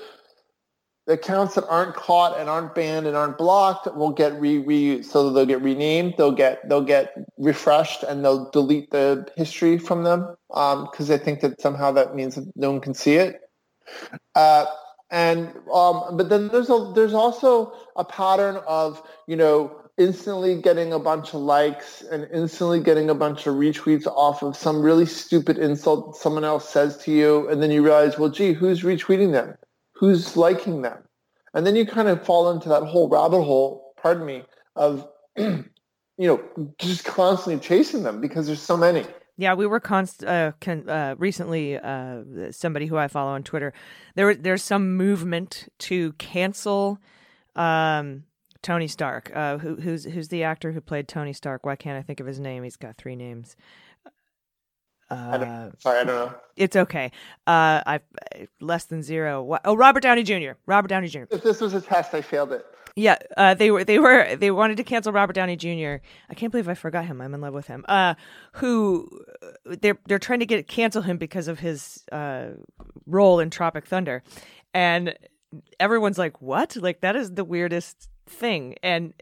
the 1.06 1.14
accounts 1.14 1.56
that 1.56 1.66
aren't 1.66 1.96
caught 1.96 2.38
and 2.38 2.48
aren't 2.48 2.76
banned 2.76 3.06
and 3.06 3.16
aren't 3.16 3.36
blocked 3.36 3.92
will 3.96 4.12
get 4.12 4.38
re 4.40 4.62
reused. 4.62 5.06
So 5.06 5.30
they'll 5.30 5.46
get 5.46 5.60
renamed, 5.60 6.14
they'll 6.16 6.30
get 6.30 6.68
they'll 6.68 6.84
get 6.84 7.14
refreshed, 7.38 8.04
and 8.04 8.24
they'll 8.24 8.50
delete 8.50 8.90
the 8.90 9.26
history 9.36 9.78
from 9.78 10.04
them 10.04 10.36
because 10.48 11.00
um, 11.00 11.06
they 11.08 11.18
think 11.18 11.40
that 11.40 11.60
somehow 11.60 11.90
that 11.92 12.14
means 12.14 12.36
that 12.36 12.52
no 12.54 12.70
one 12.70 12.80
can 12.80 12.94
see 12.94 13.14
it. 13.14 13.40
Uh, 14.36 14.66
and 15.10 15.48
um, 15.72 16.16
but 16.16 16.28
then 16.28 16.48
there's 16.48 16.70
a 16.70 16.92
there's 16.94 17.14
also 17.14 17.72
a 17.96 18.04
pattern 18.04 18.60
of 18.66 19.02
you 19.26 19.36
know 19.36 19.81
instantly 20.02 20.60
getting 20.60 20.92
a 20.92 20.98
bunch 20.98 21.34
of 21.34 21.40
likes 21.40 22.02
and 22.02 22.28
instantly 22.32 22.80
getting 22.80 23.10
a 23.10 23.14
bunch 23.14 23.46
of 23.46 23.54
retweets 23.54 24.06
off 24.06 24.42
of 24.42 24.56
some 24.56 24.82
really 24.82 25.06
stupid 25.06 25.58
insult 25.58 26.16
someone 26.16 26.44
else 26.44 26.68
says 26.68 26.96
to 26.98 27.12
you. 27.12 27.48
And 27.48 27.62
then 27.62 27.70
you 27.70 27.82
realize 27.82 28.18
well 28.18 28.28
gee 28.28 28.52
who's 28.52 28.82
retweeting 28.82 29.32
them? 29.32 29.54
Who's 29.94 30.36
liking 30.36 30.82
them? 30.82 30.98
And 31.54 31.66
then 31.66 31.76
you 31.76 31.86
kind 31.86 32.08
of 32.08 32.24
fall 32.24 32.50
into 32.50 32.68
that 32.68 32.82
whole 32.82 33.08
rabbit 33.08 33.42
hole 33.42 33.94
pardon 33.96 34.26
me 34.26 34.44
of 34.76 35.08
you 35.36 35.64
know 36.18 36.42
just 36.78 37.04
constantly 37.04 37.60
chasing 37.60 38.02
them 38.02 38.20
because 38.20 38.46
there's 38.46 38.60
so 38.60 38.76
many. 38.76 39.06
Yeah, 39.38 39.54
we 39.54 39.66
were 39.66 39.80
const 39.80 40.24
uh, 40.24 40.52
con- 40.60 40.88
uh, 40.88 41.14
recently. 41.18 41.78
Uh, 41.78 42.22
somebody 42.50 42.86
who 42.86 42.96
I 42.98 43.08
follow 43.08 43.30
on 43.30 43.42
Twitter, 43.42 43.72
there 44.14 44.34
there's 44.34 44.62
some 44.62 44.96
movement 44.96 45.68
to 45.80 46.12
cancel 46.14 46.98
um, 47.56 48.24
Tony 48.62 48.88
Stark. 48.88 49.30
Uh, 49.34 49.58
who, 49.58 49.76
who's 49.76 50.04
who's 50.04 50.28
the 50.28 50.44
actor 50.44 50.72
who 50.72 50.80
played 50.80 51.08
Tony 51.08 51.32
Stark? 51.32 51.66
Why 51.66 51.76
can't 51.76 51.98
I 51.98 52.02
think 52.02 52.20
of 52.20 52.26
his 52.26 52.40
name? 52.40 52.62
He's 52.62 52.76
got 52.76 52.96
three 52.96 53.16
names. 53.16 53.56
I 55.12 55.70
sorry, 55.78 56.00
I 56.00 56.04
don't 56.04 56.06
know. 56.06 56.34
It's 56.56 56.76
okay. 56.76 57.12
Uh, 57.46 57.82
I 57.86 58.00
less 58.60 58.84
than 58.84 59.02
zero. 59.02 59.58
Oh, 59.64 59.76
Robert 59.76 60.02
Downey 60.02 60.22
Jr. 60.22 60.52
Robert 60.66 60.88
Downey 60.88 61.08
Jr. 61.08 61.24
If 61.30 61.42
this 61.42 61.60
was 61.60 61.74
a 61.74 61.80
test, 61.80 62.14
I 62.14 62.22
failed 62.22 62.52
it. 62.52 62.64
Yeah, 62.94 63.18
uh, 63.36 63.54
they 63.54 63.70
were 63.70 63.84
they 63.84 63.98
were 63.98 64.36
they 64.36 64.50
wanted 64.50 64.76
to 64.78 64.84
cancel 64.84 65.12
Robert 65.12 65.32
Downey 65.34 65.56
Jr. 65.56 66.04
I 66.28 66.34
can't 66.34 66.50
believe 66.50 66.68
I 66.68 66.74
forgot 66.74 67.06
him. 67.06 67.20
I'm 67.20 67.34
in 67.34 67.40
love 67.40 67.54
with 67.54 67.66
him. 67.66 67.84
Uh, 67.88 68.14
who 68.54 69.08
they're 69.64 69.98
they're 70.06 70.18
trying 70.18 70.40
to 70.40 70.46
get 70.46 70.68
cancel 70.68 71.02
him 71.02 71.16
because 71.16 71.48
of 71.48 71.58
his 71.58 72.04
uh, 72.12 72.48
role 73.06 73.40
in 73.40 73.50
Tropic 73.50 73.86
Thunder, 73.86 74.22
and 74.74 75.14
everyone's 75.80 76.18
like, 76.18 76.42
"What? 76.42 76.76
Like 76.76 77.00
that 77.00 77.16
is 77.16 77.32
the 77.32 77.44
weirdest 77.44 78.08
thing." 78.26 78.76
And 78.82 79.12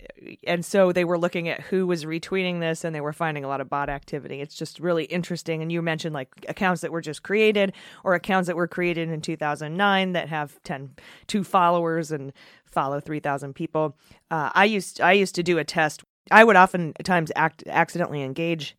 and 0.46 0.64
so 0.64 0.92
they 0.92 1.04
were 1.04 1.18
looking 1.18 1.48
at 1.48 1.60
who 1.60 1.86
was 1.86 2.04
retweeting 2.04 2.60
this, 2.60 2.84
and 2.84 2.94
they 2.94 3.00
were 3.00 3.12
finding 3.12 3.44
a 3.44 3.48
lot 3.48 3.60
of 3.60 3.68
bot 3.68 3.88
activity. 3.88 4.40
It's 4.40 4.54
just 4.54 4.80
really 4.80 5.04
interesting. 5.04 5.62
And 5.62 5.70
you 5.70 5.82
mentioned 5.82 6.14
like 6.14 6.28
accounts 6.48 6.82
that 6.82 6.92
were 6.92 7.00
just 7.00 7.22
created, 7.22 7.72
or 8.04 8.14
accounts 8.14 8.46
that 8.46 8.56
were 8.56 8.68
created 8.68 9.08
in 9.08 9.20
2009 9.20 10.12
that 10.12 10.28
have 10.28 10.62
10 10.64 10.90
two 11.26 11.44
followers 11.44 12.10
and 12.10 12.32
follow 12.64 13.00
3000 13.00 13.54
people 13.54 13.96
uh, 14.30 14.50
i 14.54 14.64
used 14.64 15.00
i 15.00 15.12
used 15.12 15.34
to 15.34 15.42
do 15.42 15.58
a 15.58 15.64
test 15.64 16.02
i 16.30 16.44
would 16.44 16.56
oftentimes 16.56 17.32
act 17.36 17.64
accidentally 17.66 18.22
engage 18.22 18.76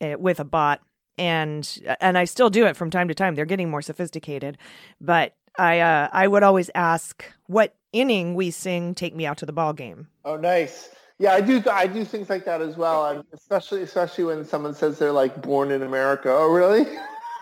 uh, 0.00 0.16
with 0.18 0.40
a 0.40 0.44
bot 0.44 0.80
and 1.16 1.80
and 2.00 2.18
i 2.18 2.24
still 2.24 2.50
do 2.50 2.66
it 2.66 2.76
from 2.76 2.90
time 2.90 3.08
to 3.08 3.14
time 3.14 3.34
they're 3.34 3.44
getting 3.44 3.70
more 3.70 3.82
sophisticated 3.82 4.58
but 5.00 5.34
i 5.58 5.80
uh, 5.80 6.08
i 6.12 6.26
would 6.26 6.42
always 6.42 6.70
ask 6.74 7.24
what 7.46 7.74
inning 7.92 8.34
we 8.34 8.50
sing 8.50 8.94
take 8.94 9.14
me 9.14 9.26
out 9.26 9.36
to 9.38 9.46
the 9.46 9.52
ball 9.52 9.72
game 9.72 10.08
Oh, 10.24 10.36
nice. 10.36 10.90
Yeah, 11.20 11.32
I 11.32 11.40
do. 11.40 11.60
I 11.68 11.88
do 11.88 12.04
things 12.04 12.28
like 12.30 12.44
that 12.44 12.60
as 12.62 12.76
well, 12.76 13.06
and 13.06 13.24
especially 13.32 13.82
especially 13.82 14.22
when 14.24 14.44
someone 14.44 14.72
says 14.74 14.98
they're 15.00 15.10
like 15.10 15.42
born 15.42 15.72
in 15.72 15.82
America. 15.82 16.30
Oh, 16.30 16.48
really? 16.52 16.86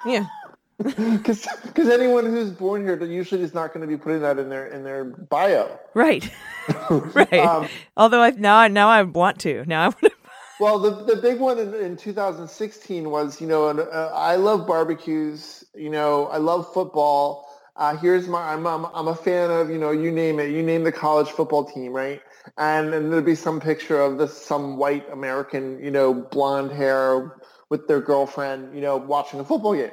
yeah. 0.07 0.27
Because 0.79 1.89
anyone 1.89 2.27
who's 2.27 2.51
born 2.51 2.83
here 2.85 3.03
usually 3.03 3.43
is 3.43 3.55
not 3.55 3.73
going 3.73 3.81
to 3.81 3.87
be 3.87 3.97
putting 3.97 4.21
that 4.21 4.39
in 4.39 4.49
their 4.51 4.67
in 4.67 4.85
their 4.85 5.05
bio. 5.05 5.79
right 5.95 6.31
right 6.91 7.33
Um, 7.35 7.69
although 7.97 8.21
i 8.21 8.31
now 8.31 8.57
i 8.59 8.69
now 8.69 8.89
i 8.89 9.03
want 9.03 9.39
to 9.41 9.65
now 9.67 9.83
i 9.83 9.87
want 9.87 10.01
to 10.01 10.11
Well, 10.61 10.79
the 10.79 10.91
the 11.05 11.17
big 11.21 11.39
one 11.39 11.59
in, 11.59 11.75
in 11.75 11.97
2016 11.99 13.11
was, 13.11 13.41
you 13.43 13.47
know, 13.47 13.69
an, 13.69 13.79
uh, 13.81 14.11
I 14.15 14.37
love 14.37 14.67
barbecues. 14.67 15.65
You 15.75 15.91
know, 15.91 16.27
I 16.29 16.39
love 16.39 16.73
football. 16.73 17.47
Uh, 17.77 17.97
here's 17.97 18.27
my, 18.27 18.53
I'm, 18.55 18.67
I'm 18.67 18.87
I'm 18.95 19.09
a 19.09 19.15
fan 19.15 19.51
of, 19.51 19.71
you 19.71 19.79
know, 19.79 19.91
you 19.91 20.11
name 20.11 20.41
it, 20.41 20.51
you 20.51 20.63
name 20.63 20.83
the 20.85 20.93
college 20.93 21.29
football 21.29 21.65
team, 21.65 21.93
right? 21.93 22.23
And 22.57 22.93
then 22.93 23.11
there'd 23.11 23.25
be 23.27 23.35
some 23.35 23.61
picture 23.61 24.01
of 24.01 24.19
this 24.19 24.37
some 24.37 24.79
white 24.79 25.11
American, 25.13 25.83
you 25.83 25.91
know, 25.91 26.15
blonde 26.15 26.73
hair 26.73 27.37
with 27.69 27.87
their 27.87 28.01
girlfriend, 28.01 28.75
you 28.75 28.81
know, 28.81 28.97
watching 28.97 29.41
a 29.41 29.45
football 29.45 29.75
game. 29.75 29.91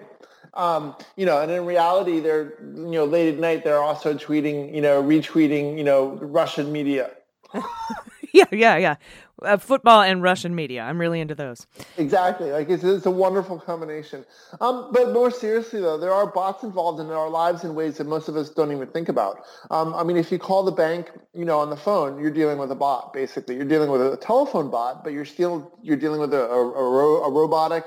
Um, 0.53 0.95
you 1.17 1.25
know, 1.25 1.41
and 1.41 1.51
in 1.51 1.65
reality, 1.65 2.19
they're, 2.19 2.53
you 2.61 2.91
know, 2.91 3.05
late 3.05 3.33
at 3.33 3.39
night, 3.39 3.63
they're 3.63 3.81
also 3.81 4.13
tweeting, 4.13 4.73
you 4.73 4.81
know, 4.81 5.01
retweeting, 5.01 5.77
you 5.77 5.83
know, 5.83 6.11
Russian 6.21 6.71
media. 6.71 7.11
yeah 8.31 8.45
yeah 8.51 8.77
yeah 8.77 8.95
uh, 9.43 9.57
football 9.57 10.01
and 10.01 10.21
russian 10.21 10.55
media 10.55 10.81
i'm 10.83 11.00
really 11.00 11.19
into 11.19 11.35
those 11.35 11.67
Exactly. 11.97 12.51
Like 12.51 12.69
it's, 12.69 12.83
it's 12.83 13.05
a 13.05 13.12
wonderful 13.12 13.59
combination. 13.59 14.25
Um, 14.62 14.89
but 14.91 15.12
more 15.12 15.31
seriously, 15.31 15.81
though, 15.81 15.97
there 15.97 16.12
are 16.12 16.27
bots 16.27 16.63
involved 16.63 17.00
in 17.00 17.09
our 17.12 17.29
lives 17.29 17.63
in 17.63 17.75
ways 17.75 17.97
that 17.97 18.07
most 18.07 18.29
of 18.29 18.35
us 18.35 18.50
don't 18.50 18.71
even 18.71 18.88
think 18.88 19.09
about. 19.09 19.45
Um, 19.69 19.93
I 19.93 20.03
mean, 20.03 20.17
if 20.17 20.31
you 20.31 20.39
call 20.39 20.63
the 20.63 20.71
bank, 20.71 21.12
you 21.33 21.45
know, 21.45 21.59
on 21.59 21.69
the 21.69 21.77
phone, 21.77 22.19
you're 22.19 22.31
dealing 22.31 22.57
with 22.57 22.71
a 22.71 22.75
bot. 22.75 23.13
Basically, 23.13 23.55
you're 23.55 23.65
dealing 23.65 23.89
with 23.89 24.01
a 24.01 24.17
telephone 24.17 24.69
bot, 24.69 25.03
but 25.03 25.13
you're 25.13 25.25
still 25.25 25.77
you're 25.81 25.97
dealing 25.97 26.19
with 26.19 26.33
a, 26.33 26.43
a, 26.43 26.59
a, 26.59 26.89
ro- 26.89 27.23
a 27.23 27.31
robotic 27.31 27.85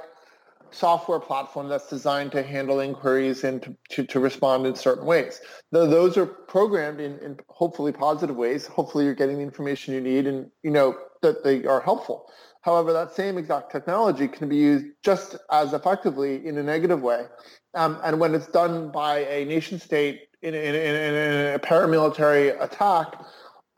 software 0.70 1.20
platform 1.20 1.68
that's 1.68 1.88
designed 1.88 2.32
to 2.32 2.42
handle 2.42 2.80
inquiries 2.80 3.44
and 3.44 3.62
to, 3.62 3.76
to, 3.88 4.04
to 4.04 4.20
respond 4.20 4.66
in 4.66 4.74
certain 4.74 5.06
ways. 5.06 5.40
Though 5.72 5.86
those 5.86 6.16
are 6.16 6.26
programmed 6.26 7.00
in, 7.00 7.18
in 7.20 7.38
hopefully 7.48 7.92
positive 7.92 8.36
ways. 8.36 8.66
Hopefully 8.66 9.04
you're 9.04 9.14
getting 9.14 9.36
the 9.36 9.42
information 9.42 9.94
you 9.94 10.00
need 10.00 10.26
and 10.26 10.50
you 10.62 10.70
know 10.70 10.96
that 11.22 11.44
they 11.44 11.64
are 11.64 11.80
helpful. 11.80 12.30
However, 12.62 12.92
that 12.92 13.14
same 13.14 13.38
exact 13.38 13.70
technology 13.70 14.26
can 14.26 14.48
be 14.48 14.56
used 14.56 14.86
just 15.02 15.36
as 15.52 15.72
effectively 15.72 16.44
in 16.46 16.58
a 16.58 16.62
negative 16.62 17.00
way. 17.00 17.26
Um, 17.74 17.98
and 18.02 18.18
when 18.18 18.34
it's 18.34 18.48
done 18.48 18.90
by 18.90 19.18
a 19.18 19.44
nation 19.44 19.78
state 19.78 20.28
in, 20.42 20.54
in, 20.54 20.74
in, 20.74 21.14
in 21.14 21.54
a 21.54 21.58
paramilitary 21.58 22.60
attack, 22.60 23.14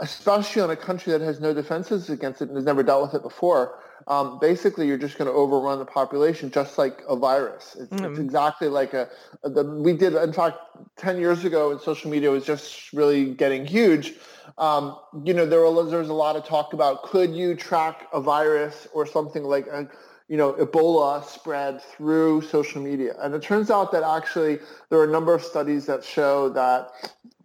especially 0.00 0.62
on 0.62 0.70
a 0.70 0.76
country 0.76 1.12
that 1.12 1.20
has 1.20 1.40
no 1.40 1.52
defenses 1.52 2.08
against 2.08 2.40
it 2.40 2.48
and 2.48 2.56
has 2.56 2.64
never 2.64 2.82
dealt 2.82 3.02
with 3.02 3.14
it 3.14 3.22
before, 3.22 3.80
um, 4.06 4.38
basically 4.38 4.86
you're 4.86 4.98
just 4.98 5.18
going 5.18 5.28
to 5.28 5.36
overrun 5.36 5.78
the 5.78 5.84
population 5.84 6.50
just 6.50 6.78
like 6.78 7.02
a 7.08 7.16
virus. 7.16 7.76
It's, 7.78 7.92
Mm. 7.92 8.10
it's 8.10 8.18
exactly 8.18 8.68
like 8.68 8.94
a, 8.94 9.08
the, 9.42 9.64
we 9.64 9.92
did, 9.92 10.14
in 10.14 10.32
fact, 10.32 10.58
10 10.96 11.18
years 11.18 11.44
ago 11.44 11.70
when 11.70 11.80
social 11.80 12.10
media 12.10 12.30
was 12.30 12.44
just 12.44 12.92
really 12.92 13.34
getting 13.34 13.66
huge, 13.66 14.14
um, 14.56 14.96
you 15.24 15.34
know, 15.34 15.44
there, 15.44 15.60
were, 15.60 15.84
there 15.84 15.98
was 15.98 16.08
a 16.08 16.14
lot 16.14 16.36
of 16.36 16.44
talk 16.44 16.72
about 16.72 17.02
could 17.02 17.34
you 17.34 17.54
track 17.54 18.06
a 18.12 18.20
virus 18.20 18.86
or 18.94 19.04
something 19.04 19.42
like 19.42 19.66
a, 19.66 19.88
you 20.28 20.36
know, 20.36 20.52
Ebola 20.54 21.24
spread 21.24 21.82
through 21.82 22.42
social 22.42 22.82
media. 22.82 23.14
And 23.18 23.34
it 23.34 23.42
turns 23.42 23.70
out 23.70 23.92
that 23.92 24.02
actually 24.02 24.58
there 24.90 24.98
are 24.98 25.04
a 25.04 25.10
number 25.10 25.34
of 25.34 25.42
studies 25.42 25.86
that 25.86 26.04
show 26.04 26.50
that 26.50 26.90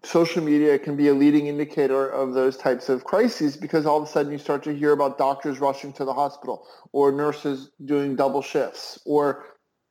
social 0.03 0.43
media 0.43 0.77
can 0.77 0.97
be 0.97 1.07
a 1.07 1.13
leading 1.13 1.47
indicator 1.47 2.09
of 2.09 2.33
those 2.33 2.57
types 2.57 2.89
of 2.89 3.05
crises 3.05 3.55
because 3.55 3.85
all 3.85 4.01
of 4.01 4.03
a 4.03 4.11
sudden 4.11 4.31
you 4.31 4.37
start 4.37 4.61
to 4.63 4.75
hear 4.75 4.91
about 4.91 5.17
doctors 5.17 5.59
rushing 5.59 5.93
to 5.93 6.03
the 6.03 6.13
hospital 6.13 6.67
or 6.91 7.11
nurses 7.11 7.71
doing 7.85 8.15
double 8.15 8.41
shifts 8.41 8.99
or 9.05 9.45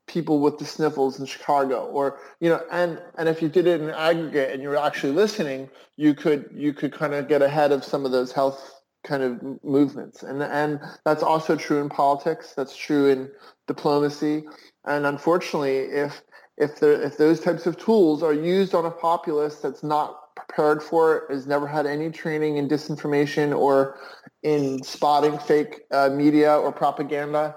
people 0.07 0.41
with 0.41 0.59
the 0.59 0.65
sniffles 0.67 1.19
in 1.19 1.25
Chicago 1.25 1.87
or 1.87 2.19
you 2.41 2.49
know 2.49 2.61
and 2.71 3.01
and 3.17 3.29
if 3.29 3.41
you 3.41 3.49
did 3.49 3.67
it 3.67 3.81
in 3.81 3.89
aggregate 3.89 4.53
and 4.53 4.63
you're 4.63 4.77
actually 4.77 5.13
listening 5.13 5.71
you 5.97 6.13
could 6.13 6.51
you 6.53 6.75
could 6.75 6.93
kind 6.93 7.15
of 7.15 7.29
get 7.29 7.41
ahead 7.41 7.73
of 7.73 7.83
some 7.83 8.05
of 8.05 8.13
those 8.13 8.33
health 8.33 8.82
kind 9.05 9.23
of 9.23 9.65
movements 9.65 10.23
and 10.23 10.43
and 10.43 10.81
that's 11.05 11.23
also 11.23 11.57
true 11.57 11.81
in 11.81 11.89
politics 11.89 12.55
that's 12.57 12.77
true 12.77 13.09
in 13.09 13.31
diplomacy 13.67 14.45
and 14.87 15.07
unfortunately 15.07 15.79
if 15.79 16.23
if 16.57 16.79
there 16.79 17.01
if 17.03 17.17
those 17.19 17.41
types 17.41 17.67
of 17.67 17.77
tools 17.77 18.23
are 18.23 18.33
used 18.33 18.75
on 18.75 18.85
a 18.85 18.91
populace 18.91 19.57
that's 19.57 19.83
not 19.83 20.35
prepared 20.37 20.83
for 20.83 21.17
it 21.17 21.35
has 21.35 21.47
never 21.47 21.67
had 21.67 21.85
any 21.85 22.11
training 22.11 22.57
in 22.59 22.69
disinformation 22.69 23.57
or 23.57 23.99
in 24.43 24.83
spotting 24.83 25.39
fake 25.39 25.81
uh, 25.91 26.09
media 26.09 26.57
or 26.57 26.71
propaganda 26.73 27.55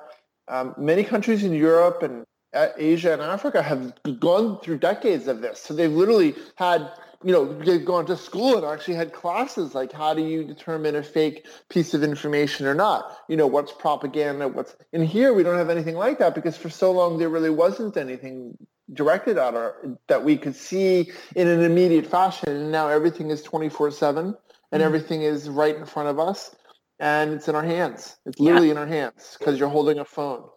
um, 0.48 0.76
many 0.78 1.04
countries 1.04 1.44
in 1.44 1.54
Europe 1.54 2.04
and 2.04 2.26
uh, 2.54 2.70
Asia 2.78 3.14
and 3.14 3.22
Africa 3.22 3.62
have 3.62 3.94
gone 4.20 4.60
through 4.62 4.78
decades 4.78 5.28
of 5.28 5.42
this. 5.42 5.60
So 5.60 5.74
they've 5.74 5.92
literally 5.92 6.36
had, 6.56 6.90
you 7.24 7.32
know, 7.32 7.46
they've 7.46 7.86
gone 7.86 8.06
to 8.08 8.18
school 8.18 8.58
and 8.58 8.66
actually 8.66 8.96
had 8.96 9.14
classes 9.14 9.74
like 9.76 9.92
how 9.92 10.14
do 10.14 10.22
you 10.22 10.44
determine 10.44 10.96
a 10.96 11.04
fake 11.04 11.48
piece 11.70 11.94
of 11.94 12.04
information 12.04 12.66
or 12.66 12.74
not? 12.74 13.18
You 13.28 13.38
know, 13.38 13.48
what's 13.48 13.72
propaganda? 13.72 14.48
What's 14.48 14.76
in 14.92 15.04
here? 15.04 15.34
We 15.34 15.44
don't 15.44 15.58
have 15.58 15.70
anything 15.70 15.96
like 15.96 16.20
that 16.20 16.36
because 16.36 16.58
for 16.58 16.70
so 16.70 16.92
long 16.92 17.18
there 17.18 17.30
really 17.30 17.50
wasn't 17.50 17.98
anything 17.98 18.58
directed 18.94 19.38
at 19.38 19.56
our 19.56 19.98
that 20.08 20.24
we 20.24 20.38
could 20.38 20.56
see 20.56 21.12
in 21.36 21.48
an 21.48 21.62
immediate 21.62 22.06
fashion. 22.06 22.50
And 22.50 22.72
now 22.72 22.90
everything 22.90 23.30
is 23.30 23.42
24/7 23.44 24.18
and 24.18 24.36
mm-hmm. 24.36 24.82
everything 24.82 25.22
is 25.22 25.50
right 25.50 25.76
in 25.76 25.86
front 25.86 26.10
of 26.10 26.20
us 26.20 26.56
and 27.00 27.34
it's 27.34 27.48
in 27.48 27.56
our 27.56 27.64
hands. 27.64 28.18
It's 28.26 28.40
literally 28.40 28.70
in 28.70 28.78
our 28.78 28.88
hands 28.88 29.36
because 29.38 29.60
you're 29.60 29.70
holding 29.70 30.00
a 30.00 30.06
phone. 30.06 30.50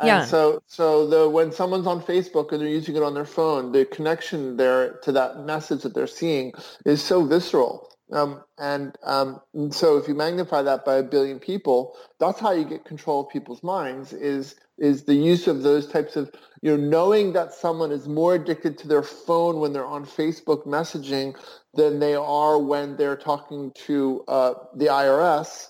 And 0.00 0.22
Yeah. 0.22 0.24
so 0.24 0.62
so 0.68 1.06
the 1.08 1.30
when 1.30 1.52
someone's 1.52 1.88
on 1.88 2.02
Facebook 2.02 2.52
and 2.52 2.62
they're 2.62 2.68
using 2.68 2.96
it 2.96 3.04
on 3.04 3.14
their 3.14 3.26
phone, 3.26 3.72
the 3.72 3.86
connection 3.86 4.58
there 4.58 4.94
to 5.04 5.12
that 5.12 5.40
message 5.46 5.82
that 5.84 5.94
they're 5.94 6.08
seeing 6.08 6.52
is 6.86 7.02
so 7.02 7.24
visceral. 7.24 7.90
Um, 8.12 8.44
and, 8.58 8.96
um, 9.04 9.40
and 9.54 9.74
so 9.74 9.98
if 9.98 10.08
you 10.08 10.14
magnify 10.14 10.62
that 10.62 10.84
by 10.84 10.96
a 10.96 11.04
billion 11.04 11.40
people, 11.40 11.96
that's 12.20 12.40
how 12.40 12.52
you 12.52 12.64
get 12.64 12.84
control 12.86 13.22
of 13.26 13.30
people's 13.30 13.62
minds 13.64 14.12
is 14.14 14.56
is 14.78 15.04
the 15.04 15.14
use 15.14 15.48
of 15.48 15.62
those 15.62 15.88
types 15.88 16.16
of 16.16 16.32
you 16.62 16.76
know 16.76 16.84
knowing 16.88 17.34
that 17.34 17.54
someone 17.54 17.92
is 17.92 18.08
more 18.08 18.34
addicted 18.36 18.78
to 18.78 18.88
their 18.88 19.02
phone 19.04 19.60
when 19.60 19.72
they're 19.74 19.86
on 19.86 20.06
Facebook 20.06 20.66
messaging 20.66 21.36
than 21.74 22.00
they 22.00 22.14
are 22.16 22.58
when 22.58 22.96
they're 22.96 23.16
talking 23.16 23.72
to 23.86 24.24
uh, 24.28 24.54
the 24.76 24.86
IRS. 24.86 25.68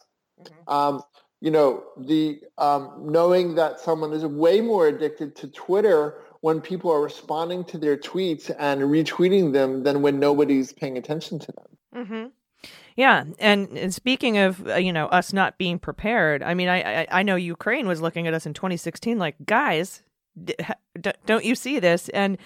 Um, 0.68 1.02
you 1.40 1.50
know, 1.50 1.82
the 1.96 2.40
um, 2.58 2.92
knowing 3.00 3.54
that 3.54 3.80
someone 3.80 4.12
is 4.12 4.24
way 4.24 4.60
more 4.60 4.88
addicted 4.88 5.34
to 5.36 5.48
Twitter 5.48 6.22
when 6.40 6.60
people 6.60 6.90
are 6.90 7.02
responding 7.02 7.64
to 7.64 7.78
their 7.78 7.96
tweets 7.96 8.50
and 8.58 8.82
retweeting 8.82 9.52
them 9.52 9.82
than 9.82 10.02
when 10.02 10.18
nobody's 10.18 10.72
paying 10.72 10.96
attention 10.96 11.38
to 11.38 11.52
them. 11.52 12.04
Mm-hmm. 12.06 12.26
Yeah, 12.96 13.24
and, 13.38 13.68
and 13.76 13.94
speaking 13.94 14.36
of 14.36 14.66
uh, 14.66 14.74
you 14.74 14.92
know 14.92 15.06
us 15.06 15.32
not 15.32 15.56
being 15.56 15.78
prepared, 15.78 16.42
I 16.42 16.52
mean, 16.54 16.68
I, 16.68 17.02
I 17.02 17.06
I 17.10 17.22
know 17.22 17.36
Ukraine 17.36 17.88
was 17.88 18.02
looking 18.02 18.26
at 18.26 18.34
us 18.34 18.44
in 18.44 18.52
2016 18.52 19.18
like, 19.18 19.36
guys, 19.46 20.02
d- 20.42 20.54
d- 21.00 21.12
don't 21.24 21.44
you 21.44 21.54
see 21.54 21.78
this? 21.78 22.10
And 22.10 22.36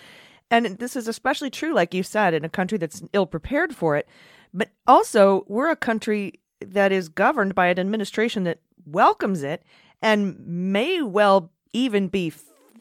and 0.50 0.78
this 0.78 0.94
is 0.94 1.08
especially 1.08 1.50
true, 1.50 1.74
like 1.74 1.94
you 1.94 2.04
said, 2.04 2.34
in 2.34 2.44
a 2.44 2.48
country 2.48 2.78
that's 2.78 3.02
ill 3.12 3.26
prepared 3.26 3.74
for 3.74 3.96
it. 3.96 4.06
But 4.52 4.70
also, 4.86 5.44
we're 5.48 5.70
a 5.70 5.76
country 5.76 6.40
that 6.60 6.92
is 6.92 7.08
governed 7.08 7.56
by 7.56 7.66
an 7.66 7.78
administration 7.80 8.44
that 8.44 8.60
welcomes 8.86 9.42
it 9.42 9.62
and 10.02 10.38
may 10.46 11.02
well 11.02 11.50
even 11.72 12.08
be 12.08 12.32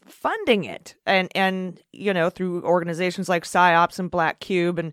funding 0.06 0.64
it 0.64 0.94
and 1.06 1.28
and 1.34 1.80
you 1.92 2.12
know 2.12 2.28
through 2.28 2.62
organizations 2.62 3.28
like 3.28 3.44
psyops 3.44 3.98
and 3.98 4.10
black 4.10 4.38
cube 4.40 4.78
and 4.78 4.92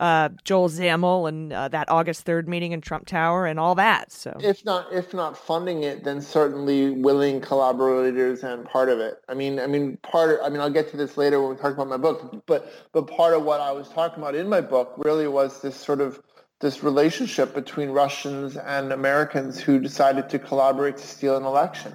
uh, 0.00 0.30
Joel 0.42 0.68
Zamel 0.68 1.28
and 1.28 1.52
uh, 1.52 1.68
that 1.68 1.88
August 1.88 2.22
third 2.22 2.48
meeting 2.48 2.72
in 2.72 2.80
Trump 2.80 3.06
Tower 3.06 3.46
and 3.46 3.60
all 3.60 3.76
that. 3.76 4.10
So 4.10 4.36
if 4.40 4.64
not 4.64 4.92
if 4.92 5.14
not 5.14 5.38
funding 5.38 5.84
it, 5.84 6.02
then 6.02 6.20
certainly 6.20 6.90
willing 6.90 7.40
collaborators 7.40 8.42
and 8.42 8.64
part 8.64 8.88
of 8.88 8.98
it. 8.98 9.22
I 9.28 9.34
mean, 9.34 9.60
I 9.60 9.68
mean 9.68 9.98
part. 9.98 10.40
Of, 10.40 10.44
I 10.44 10.48
mean, 10.48 10.60
I'll 10.60 10.70
get 10.70 10.90
to 10.90 10.96
this 10.96 11.16
later 11.16 11.40
when 11.40 11.50
we 11.50 11.56
talk 11.56 11.74
about 11.74 11.88
my 11.88 11.98
book. 11.98 12.42
But 12.46 12.72
but 12.92 13.06
part 13.06 13.32
of 13.32 13.44
what 13.44 13.60
I 13.60 13.70
was 13.70 13.90
talking 13.90 14.20
about 14.20 14.34
in 14.34 14.48
my 14.48 14.60
book 14.60 14.94
really 14.96 15.28
was 15.28 15.62
this 15.62 15.76
sort 15.76 16.00
of 16.00 16.20
this 16.62 16.82
relationship 16.82 17.54
between 17.54 17.90
Russians 17.90 18.56
and 18.56 18.92
Americans 18.92 19.60
who 19.60 19.78
decided 19.78 20.30
to 20.30 20.38
collaborate 20.38 20.96
to 20.96 21.06
steal 21.06 21.36
an 21.36 21.44
election. 21.44 21.92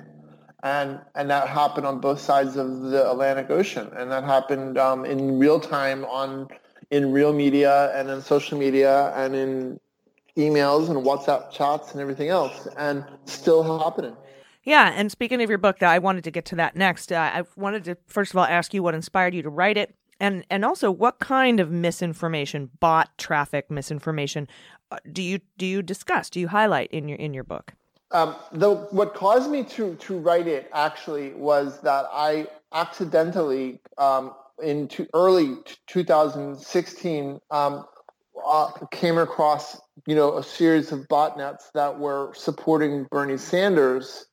And, 0.62 1.00
and 1.16 1.30
that 1.30 1.48
happened 1.48 1.88
on 1.88 2.00
both 2.00 2.20
sides 2.20 2.58
of 2.58 2.82
the 2.82 3.10
Atlantic 3.10 3.50
Ocean. 3.50 3.90
And 3.96 4.12
that 4.12 4.24
happened 4.24 4.78
um, 4.78 5.06
in 5.06 5.40
real 5.40 5.60
time 5.60 6.06
on 6.06 6.48
in 6.90 7.12
real 7.12 7.34
media 7.34 7.92
and 7.98 8.10
in 8.10 8.22
social 8.22 8.58
media 8.58 9.12
and 9.16 9.36
in 9.36 9.80
emails 10.38 10.90
and 10.90 11.04
WhatsApp 11.06 11.52
chats 11.52 11.92
and 11.92 12.00
everything 12.00 12.30
else, 12.30 12.68
and 12.78 13.04
still 13.26 13.80
happening. 13.80 14.16
Yeah, 14.64 14.94
and 14.96 15.12
speaking 15.12 15.42
of 15.42 15.50
your 15.50 15.58
book, 15.58 15.82
I 15.82 16.00
wanted 16.00 16.24
to 16.26 16.32
get 16.32 16.46
to 16.46 16.56
that 16.58 16.76
next. 16.76 17.12
Uh, 17.12 17.16
I 17.34 17.44
wanted 17.56 17.84
to 17.86 17.98
first 18.06 18.32
of 18.34 18.38
all 18.38 18.46
ask 18.46 18.74
you 18.74 18.84
what 18.84 18.94
inspired 18.94 19.34
you 19.34 19.42
to 19.42 19.50
write 19.50 19.78
it, 19.78 19.96
and 20.20 20.46
and 20.50 20.66
also 20.66 20.92
what 20.92 21.20
kind 21.20 21.60
of 21.60 21.72
misinformation, 21.72 22.70
bot 22.80 23.18
traffic 23.18 23.70
misinformation, 23.70 24.48
uh, 24.92 24.98
do 25.12 25.22
you 25.22 25.40
do 25.58 25.66
you 25.66 25.82
discuss? 25.82 26.30
Do 26.30 26.40
you 26.40 26.48
highlight 26.48 26.92
in 26.92 27.08
your 27.08 27.18
in 27.18 27.34
your 27.34 27.44
book? 27.44 27.74
Um, 28.12 28.36
the 28.52 28.76
what 28.92 29.14
caused 29.14 29.52
me 29.52 29.64
to 29.64 29.96
to 29.96 30.18
write 30.18 30.48
it 30.48 30.70
actually 30.74 31.34
was 31.34 31.82
that 31.82 32.06
I 32.12 32.48
accidentally 32.74 33.80
um, 33.98 34.34
in 34.64 34.88
to 34.90 35.08
early 35.14 35.58
2016 35.88 37.40
um, 37.52 37.86
uh, 38.46 38.72
came 38.92 39.18
across 39.18 39.80
you 40.06 40.16
know 40.16 40.38
a 40.38 40.44
series 40.44 40.92
of 40.92 41.02
botnets 41.10 41.72
that 41.74 42.00
were 42.00 42.34
supporting 42.34 43.08
Bernie 43.12 43.38
Sanders. 43.38 44.26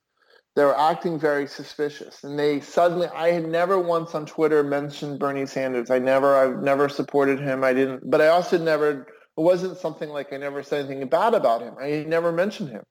They 0.55 0.63
were 0.63 0.77
acting 0.79 1.19
very 1.19 1.47
suspicious, 1.47 2.23
and 2.23 2.39
they 2.39 2.61
suddenly. 2.61 3.07
I 3.07 3.31
had 3.31 3.47
never 3.47 3.77
once 3.77 4.15
on 4.15 4.25
Twitter 4.25 4.63
mentioned 4.63 5.19
Bernie 5.19 5.45
Sanders. 5.45 5.91
I 5.91 5.99
never. 5.99 6.35
I've 6.35 6.63
never 6.63 6.87
supported 6.87 7.39
him. 7.39 7.63
I 7.63 7.73
didn't. 7.73 8.09
But 8.09 8.21
I 8.21 8.27
also 8.27 8.57
never. 8.57 9.01
It 9.37 9.41
wasn't 9.41 9.77
something 9.77 10.09
like 10.09 10.31
I 10.31 10.37
never 10.37 10.63
said 10.63 10.85
anything 10.85 11.05
bad 11.09 11.33
about 11.33 11.61
him. 11.61 11.75
I 11.79 12.05
never 12.07 12.31
mentioned 12.31 12.69
him. 12.69 12.83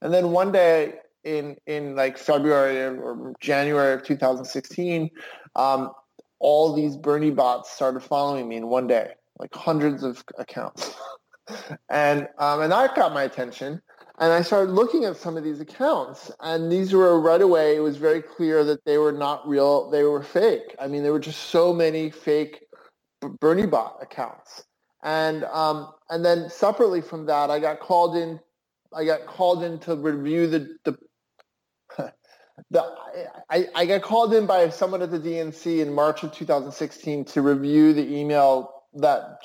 And 0.00 0.12
then 0.12 0.32
one 0.32 0.50
day 0.50 0.94
in 1.22 1.56
in 1.68 1.94
like 1.94 2.18
February 2.18 2.78
or 2.78 3.32
January 3.40 3.94
of 3.94 4.02
2016, 4.02 5.08
um, 5.54 5.90
all 6.40 6.74
these 6.74 6.96
Bernie 6.96 7.30
bots 7.30 7.70
started 7.70 8.00
following 8.00 8.48
me 8.48 8.56
in 8.56 8.66
one 8.66 8.88
day, 8.88 9.12
like 9.38 9.54
hundreds 9.54 10.02
of 10.02 10.24
accounts. 10.36 10.94
and 11.88 12.28
um, 12.38 12.60
and 12.62 12.72
that 12.72 12.96
got 12.96 13.14
my 13.14 13.22
attention. 13.22 13.80
And 14.22 14.32
I 14.32 14.42
started 14.42 14.72
looking 14.72 15.04
at 15.04 15.16
some 15.16 15.36
of 15.36 15.44
these 15.44 15.60
accounts, 15.60 16.30
and 16.40 16.72
these 16.72 16.94
were 16.94 17.20
right 17.20 17.42
away. 17.42 17.76
It 17.76 17.80
was 17.80 17.98
very 17.98 18.22
clear 18.22 18.64
that 18.64 18.84
they 18.86 18.98
were 18.98 19.12
not 19.12 19.48
real; 19.48 19.90
they 19.90 20.04
were 20.04 20.22
fake. 20.22 20.76
I 20.80 20.86
mean, 20.88 21.02
there 21.02 21.12
were 21.12 21.20
just 21.20 21.50
so 21.50 21.74
many 21.74 22.10
fake 22.10 22.64
Bernie 23.40 23.66
bot 23.66 23.98
accounts. 24.00 24.64
And 25.02 25.44
um, 25.46 25.92
and 26.10 26.24
then 26.24 26.50
separately 26.50 27.00
from 27.00 27.26
that, 27.26 27.50
I 27.50 27.58
got 27.58 27.80
called 27.80 28.16
in. 28.16 28.40
I 28.94 29.04
got 29.04 29.26
called 29.26 29.64
in 29.64 29.80
to 29.80 29.96
review 29.96 30.46
the 30.46 30.76
the 30.84 30.98
the, 32.70 32.94
I, 33.50 33.68
I 33.74 33.86
got 33.86 34.02
called 34.02 34.34
in 34.34 34.46
by 34.46 34.68
someone 34.70 35.02
at 35.02 35.10
the 35.10 35.20
DNC 35.20 35.80
in 35.80 35.92
March 35.92 36.22
of 36.22 36.32
2016 36.32 37.24
to 37.26 37.42
review 37.42 37.92
the 37.92 38.16
email 38.16 38.84
that 38.94 39.40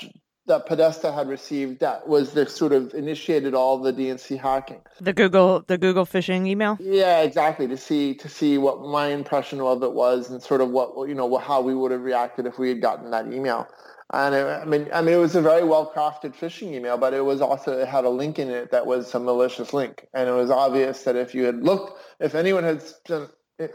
that 0.47 0.65
Podesta 0.65 1.11
had 1.11 1.27
received 1.27 1.79
that 1.79 2.07
was 2.07 2.31
the 2.31 2.47
sort 2.47 2.71
of 2.71 2.93
initiated 2.93 3.53
all 3.53 3.77
the 3.77 3.93
DNC 3.93 4.39
hacking. 4.39 4.81
The 4.99 5.13
Google 5.13 5.63
the 5.67 5.77
Google 5.77 6.05
phishing 6.05 6.47
email? 6.47 6.77
Yeah, 6.79 7.21
exactly. 7.21 7.67
To 7.67 7.77
see 7.77 8.15
to 8.15 8.29
see 8.29 8.57
what 8.57 8.81
my 8.81 9.07
impression 9.07 9.61
of 9.61 9.83
it 9.83 9.93
was 9.93 10.29
and 10.29 10.41
sort 10.41 10.61
of 10.61 10.69
what 10.69 11.07
you 11.07 11.15
know 11.15 11.37
how 11.37 11.61
we 11.61 11.75
would 11.75 11.91
have 11.91 12.01
reacted 12.01 12.45
if 12.45 12.57
we 12.57 12.69
had 12.69 12.81
gotten 12.81 13.11
that 13.11 13.31
email. 13.31 13.67
And 14.13 14.33
it, 14.33 14.45
I 14.45 14.63
mean, 14.63 14.87
I 14.93 15.01
mean, 15.01 15.15
it 15.15 15.19
was 15.19 15.35
a 15.35 15.41
very 15.41 15.65
well 15.65 15.91
crafted 15.93 16.33
phishing 16.33 16.73
email, 16.73 16.97
but 16.97 17.13
it 17.13 17.25
was 17.25 17.41
also 17.41 17.77
it 17.77 17.87
had 17.87 18.05
a 18.05 18.09
link 18.09 18.39
in 18.39 18.49
it 18.49 18.71
that 18.71 18.85
was 18.85 19.13
a 19.13 19.19
malicious 19.19 19.73
link, 19.73 20.07
and 20.13 20.29
it 20.29 20.33
was 20.33 20.49
obvious 20.49 21.03
that 21.03 21.17
if 21.17 21.35
you 21.35 21.43
had 21.43 21.61
looked, 21.61 22.01
if 22.21 22.33
anyone 22.33 22.63
had 22.63 22.81
done, 23.05 23.27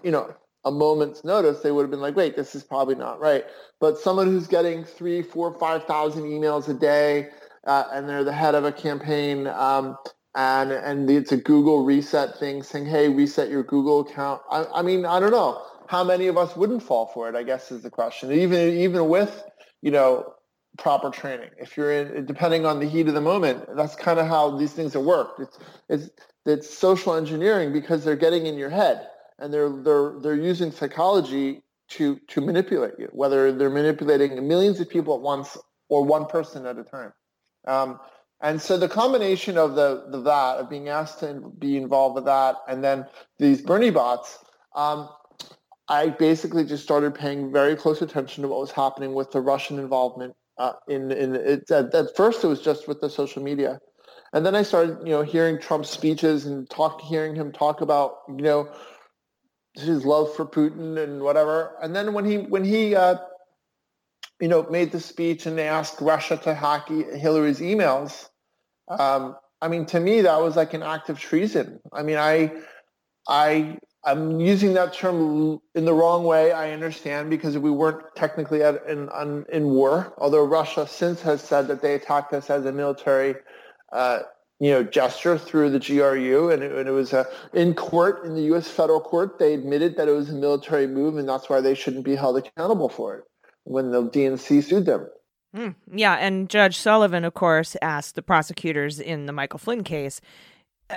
you 0.03 0.11
know, 0.11 0.35
a 0.65 0.71
moment's 0.71 1.25
notice, 1.25 1.61
they 1.61 1.73
would 1.73 1.83
have 1.83 1.91
been 1.91 2.01
like, 2.01 2.17
wait, 2.17 2.37
this 2.37 2.55
is 2.55 2.63
probably 2.63 2.95
not 2.95 3.21
right. 3.21 3.45
But 3.81 3.99
someone 3.99 4.27
who's 4.27 4.47
getting 4.47 4.85
three, 4.85 5.23
four, 5.23 5.59
five 5.59 5.85
thousand 5.85 6.25
emails 6.25 6.69
a 6.69 6.75
day, 6.75 7.31
uh, 7.67 7.85
and 7.93 8.09
they're 8.09 8.25
the 8.25 8.33
head 8.33 8.55
of 8.55 8.65
a 8.65 8.73
campaign, 8.73 9.47
um, 9.49 9.97
and 10.35 10.73
and 10.73 11.11
it's 11.11 11.33
a 11.33 11.37
Google 11.37 11.85
reset 11.85 12.39
thing, 12.39 12.63
saying, 12.63 12.87
hey, 12.87 13.09
reset 13.09 13.51
your 13.51 13.63
Google 13.63 14.01
account. 14.01 14.43
I, 14.51 14.65
I 14.75 14.83
mean, 14.83 15.05
I 15.05 15.21
don't 15.21 15.33
know 15.33 15.63
how 15.89 16.05
many 16.05 16.29
of 16.29 16.37
us 16.37 16.57
wouldn't 16.57 16.83
fall 16.83 17.07
for 17.07 17.29
it. 17.29 17.35
I 17.35 17.43
guess 17.43 17.73
is 17.73 17.83
the 17.83 17.91
question. 17.91 18.33
Even 18.33 18.77
even 18.79 19.09
with 19.09 19.45
you 19.83 19.91
know, 19.91 20.35
proper 20.79 21.11
training. 21.11 21.51
If 21.59 21.77
you're 21.77 21.93
in, 21.93 22.25
depending 22.25 22.65
on 22.65 22.81
the 22.81 22.87
heat 22.87 23.09
of 23.09 23.15
the 23.15 23.21
moment, 23.21 23.65
that's 23.77 23.95
kind 23.95 24.19
of 24.19 24.27
how 24.27 24.57
these 24.57 24.73
things 24.73 24.97
are 24.97 25.01
worked. 25.01 25.41
It's, 25.41 25.59
it's, 25.89 26.11
it's 26.47 26.79
social 26.79 27.15
engineering 27.15 27.73
because 27.73 28.05
they're 28.05 28.17
getting 28.17 28.47
in 28.47 28.57
your 28.57 28.71
head 28.71 29.09
and 29.43 29.53
they're, 29.53 29.69
they're, 29.69 30.15
they're 30.23 30.35
using 30.51 30.71
psychology 30.71 31.63
to, 31.89 32.19
to 32.29 32.41
manipulate 32.41 32.95
you, 32.99 33.09
whether 33.13 33.53
they're 33.53 33.69
manipulating 33.69 34.49
millions 34.49 34.81
of 34.81 34.89
people 34.89 35.15
at 35.15 35.21
once 35.21 35.59
or 35.89 36.05
one 36.05 36.27
person 36.27 36.65
at 36.65 36.79
a 36.79 36.85
time. 36.85 37.13
Um, 37.67 38.01
and 38.41 38.61
so 38.61 38.79
the 38.79 38.89
combination 38.89 39.59
of 39.59 39.75
the, 39.75 40.07
the 40.11 40.21
that, 40.23 40.57
of 40.59 40.71
being 40.71 40.89
asked 40.89 41.21
to 41.21 41.53
be 41.59 41.77
involved 41.77 42.15
with 42.15 42.25
that, 42.25 42.57
and 42.69 42.83
then 42.83 43.07
these 43.39 43.61
Bernie 43.61 43.91
bots, 43.91 44.39
um, 44.75 45.09
I 45.89 46.09
basically 46.09 46.65
just 46.65 46.83
started 46.83 47.15
paying 47.15 47.53
very 47.53 47.77
close 47.77 48.01
attention 48.01 48.43
to 48.43 48.49
what 48.49 48.61
was 48.61 48.71
happening 48.71 49.13
with 49.15 49.31
the 49.33 49.41
Russian 49.41 49.79
involvement. 49.79 50.35
Uh, 50.59 50.73
in 50.89 51.11
in 51.11 51.35
it, 51.35 51.71
at, 51.71 51.95
at 51.95 52.17
first, 52.17 52.45
it 52.45 52.47
was 52.47 52.61
just 52.61 52.87
with 52.89 53.01
the 53.01 53.11
social 53.11 53.43
media, 53.43 53.81
and 54.33 54.45
then 54.45 54.55
I 54.55 54.63
started, 54.63 54.99
you 55.05 55.11
know, 55.11 55.23
hearing 55.23 55.59
Trump's 55.59 55.91
speeches 55.91 56.47
and 56.47 56.69
talk, 56.71 57.01
hearing 57.01 57.35
him 57.35 57.53
talk 57.53 57.81
about, 57.81 58.19
you 58.29 58.43
know, 58.43 58.69
his 59.75 60.05
love 60.05 60.35
for 60.35 60.45
Putin 60.45 61.03
and 61.03 61.23
whatever. 61.23 61.75
And 61.83 61.95
then 61.95 62.13
when 62.13 62.25
he 62.25 62.39
when 62.39 62.65
he 62.65 62.95
uh, 62.95 63.17
you 64.41 64.49
know 64.49 64.65
made 64.71 64.93
the 64.93 65.01
speech 65.01 65.47
and 65.47 65.57
they 65.57 65.69
asked 65.69 66.01
Russia 66.01 66.37
to 66.39 66.55
hack 66.55 66.89
Hillary's 66.89 67.61
emails, 67.61 68.29
um, 68.89 69.37
I 69.61 69.69
mean, 69.69 69.87
to 69.87 70.01
me 70.01 70.23
that 70.23 70.41
was 70.41 70.57
like 70.57 70.75
an 70.75 70.83
act 70.83 71.09
of 71.09 71.19
treason. 71.19 71.81
I 71.93 72.03
mean, 72.03 72.19
I 72.19 72.53
I 73.29 73.79
I'm 74.05 74.41
using 74.41 74.75
that 74.75 74.95
term 74.95 75.61
in 75.75 75.85
the 75.85 75.95
wrong 75.95 76.25
way. 76.25 76.53
I 76.53 76.73
understand 76.73 77.31
because 77.31 77.57
we 77.57 77.71
weren't 77.71 78.03
technically 78.17 78.63
at, 78.63 78.85
in, 78.89 79.09
in 79.53 79.65
war, 79.67 80.13
although 80.19 80.45
Russia 80.45 80.89
since 80.89 81.23
has 81.23 81.41
said 81.41 81.69
that 81.69 81.83
they 81.83 81.95
attacked 81.95 82.33
us 82.33 82.51
as 82.51 82.65
a 82.67 82.73
military, 82.73 83.37
uh, 83.93 84.21
you 84.63 84.71
know, 84.71 84.85
gesture 84.85 85.37
through 85.37 85.71
the 85.71 85.81
GRU, 85.81 86.51
and 86.51 86.63
it, 86.63 86.71
and 86.71 86.89
it 86.89 86.93
was 86.93 87.13
a, 87.13 87.27
in 87.53 87.75
court 87.75 88.25
in 88.25 88.37
the 88.37 88.43
U.S. 88.43 88.69
federal 88.69 89.01
court. 89.01 89.41
They 89.41 89.55
admitted 89.55 89.97
that 89.97 90.07
it 90.07 90.13
was 90.13 90.31
a 90.31 90.35
military 90.35 90.87
move, 90.87 91.17
and 91.17 91.29
that's 91.29 91.51
why 91.51 91.61
they 91.61 91.75
shouldn't 91.75 92.05
be 92.05 92.15
held 92.15 92.37
accountable 92.37 92.89
for 92.89 93.17
it 93.17 93.25
when 93.65 93.91
the 93.91 94.09
DNC 94.09 94.63
sued 94.63 94.87
them. 94.87 95.09
Mm, 95.57 95.75
yeah, 95.93 96.15
and 96.15 96.49
Judge 96.49 96.79
Sullivan, 96.79 97.25
of 97.25 97.35
course, 97.35 97.77
asked 97.83 98.15
the 98.15 98.23
prosecutors 98.23 99.01
in 99.01 99.27
the 99.27 99.33
Michael 99.33 99.59
Flynn 99.59 99.83
case 99.83 100.21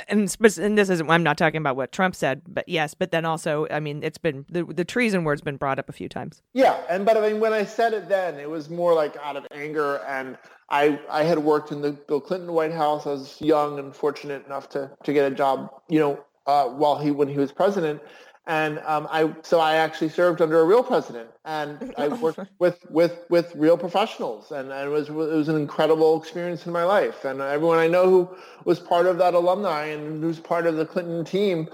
and, 0.08 0.36
and 0.42 0.78
this 0.78 0.90
isn't 0.90 1.10
I'm 1.10 1.24
not 1.24 1.38
talking 1.38 1.58
about 1.58 1.76
what 1.76 1.92
Trump 1.92 2.16
said, 2.16 2.42
but 2.48 2.68
yes, 2.68 2.94
but 2.94 3.12
then 3.12 3.26
also, 3.26 3.68
I 3.72 3.80
mean, 3.80 4.04
it's 4.04 4.18
been 4.18 4.46
the 4.50 4.64
the 4.64 4.86
treason 4.86 5.24
word's 5.24 5.42
been 5.42 5.58
brought 5.58 5.80
up 5.80 5.90
a 5.90 5.94
few 5.94 6.10
times. 6.10 6.42
Yeah, 6.54 6.80
and 6.90 7.06
but 7.06 7.18
I 7.18 7.30
mean, 7.30 7.40
when 7.40 7.54
I 7.54 7.66
said 7.66 7.94
it 7.94 8.10
then, 8.10 8.40
it 8.40 8.50
was 8.50 8.70
more 8.70 8.94
like 8.94 9.16
out 9.24 9.36
of 9.36 9.46
anger, 9.52 10.02
and 10.08 10.38
I 10.70 11.00
I 11.10 11.24
had 11.24 11.40
worked 11.40 11.72
in 11.72 11.82
the 11.82 11.92
Bill 11.92 12.22
Clinton 12.22 12.54
White 12.54 12.72
House. 12.72 13.06
I 13.06 13.12
was 13.12 13.40
young 13.40 13.80
and 13.80 13.96
fortunate 13.96 14.46
enough 14.46 14.70
to 14.70 14.92
to 15.04 15.14
get 15.14 15.32
a 15.32 15.36
job, 15.36 15.70
you 15.90 16.00
know, 16.00 16.24
uh, 16.48 16.66
while 16.66 16.98
he 16.98 17.12
when 17.12 17.28
he 17.28 17.38
was 17.38 17.52
president, 17.52 18.02
and 18.48 18.80
um, 18.80 19.08
I 19.10 19.34
so 19.42 19.60
I 19.60 19.76
actually 19.76 20.10
served 20.10 20.42
under 20.42 20.60
a 20.60 20.66
real 20.66 20.84
president, 20.84 21.30
and 21.46 21.94
I 21.98 22.08
worked 22.08 22.40
with 22.60 22.80
with 22.90 23.26
with 23.30 23.56
real 23.56 23.78
professionals, 23.78 24.52
and, 24.52 24.72
and, 24.72 24.88
it 24.88 24.92
was 24.92 25.10
it 25.10 25.14
was 25.14 25.50
an 25.50 25.56
incredible 25.56 26.20
experience 26.20 26.66
in 26.66 26.72
my 26.72 26.84
life. 26.84 27.26
And 27.26 27.42
everyone 27.42 27.80
I 27.80 27.88
know 27.88 28.10
who 28.10 28.38
was 28.66 28.80
part 28.80 29.06
of 29.06 29.18
that 29.18 29.34
alumni 29.34 29.86
and 29.86 30.24
who's 30.24 30.40
part 30.40 30.68
of 30.68 30.76
the 30.78 30.86
Clinton 30.86 31.26
team, 31.26 31.70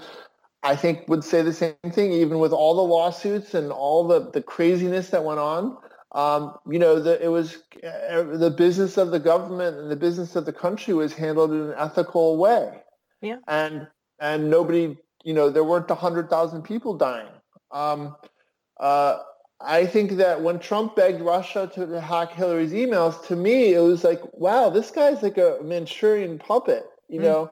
I 0.62 0.76
think 0.76 1.08
would 1.08 1.24
say 1.24 1.42
the 1.42 1.52
same 1.52 1.74
thing. 1.90 2.12
Even 2.12 2.38
with 2.38 2.52
all 2.52 2.74
the 2.74 2.82
lawsuits 2.82 3.54
and 3.54 3.70
all 3.70 4.06
the 4.06 4.30
the 4.30 4.42
craziness 4.42 5.10
that 5.10 5.24
went 5.24 5.40
on, 5.40 5.76
um, 6.12 6.56
you 6.70 6.78
know, 6.78 7.00
the, 7.00 7.22
it 7.24 7.28
was 7.28 7.58
uh, 7.82 8.22
the 8.22 8.50
business 8.50 8.98
of 8.98 9.10
the 9.10 9.18
government 9.18 9.78
and 9.78 9.90
the 9.90 9.96
business 9.96 10.36
of 10.36 10.44
the 10.44 10.52
country 10.52 10.92
was 10.94 11.12
handled 11.12 11.52
in 11.52 11.60
an 11.60 11.74
ethical 11.76 12.36
way. 12.36 12.82
Yeah. 13.20 13.38
And 13.48 13.86
and 14.20 14.50
nobody, 14.50 14.96
you 15.24 15.32
know, 15.32 15.48
there 15.50 15.64
weren't 15.64 15.90
a 15.90 15.94
hundred 15.94 16.28
thousand 16.28 16.62
people 16.62 16.94
dying. 16.94 17.28
Um, 17.70 18.16
uh, 18.78 19.18
I 19.60 19.86
think 19.86 20.12
that 20.12 20.42
when 20.42 20.58
Trump 20.58 20.96
begged 20.96 21.20
Russia 21.20 21.70
to 21.74 22.00
hack 22.00 22.32
Hillary's 22.32 22.72
emails, 22.72 23.24
to 23.28 23.36
me 23.36 23.72
it 23.72 23.80
was 23.80 24.04
like, 24.04 24.20
wow, 24.34 24.68
this 24.68 24.90
guy's 24.90 25.22
like 25.22 25.38
a 25.38 25.58
Manchurian 25.62 26.38
puppet, 26.38 26.84
you 27.08 27.20
mm. 27.20 27.24
know. 27.24 27.50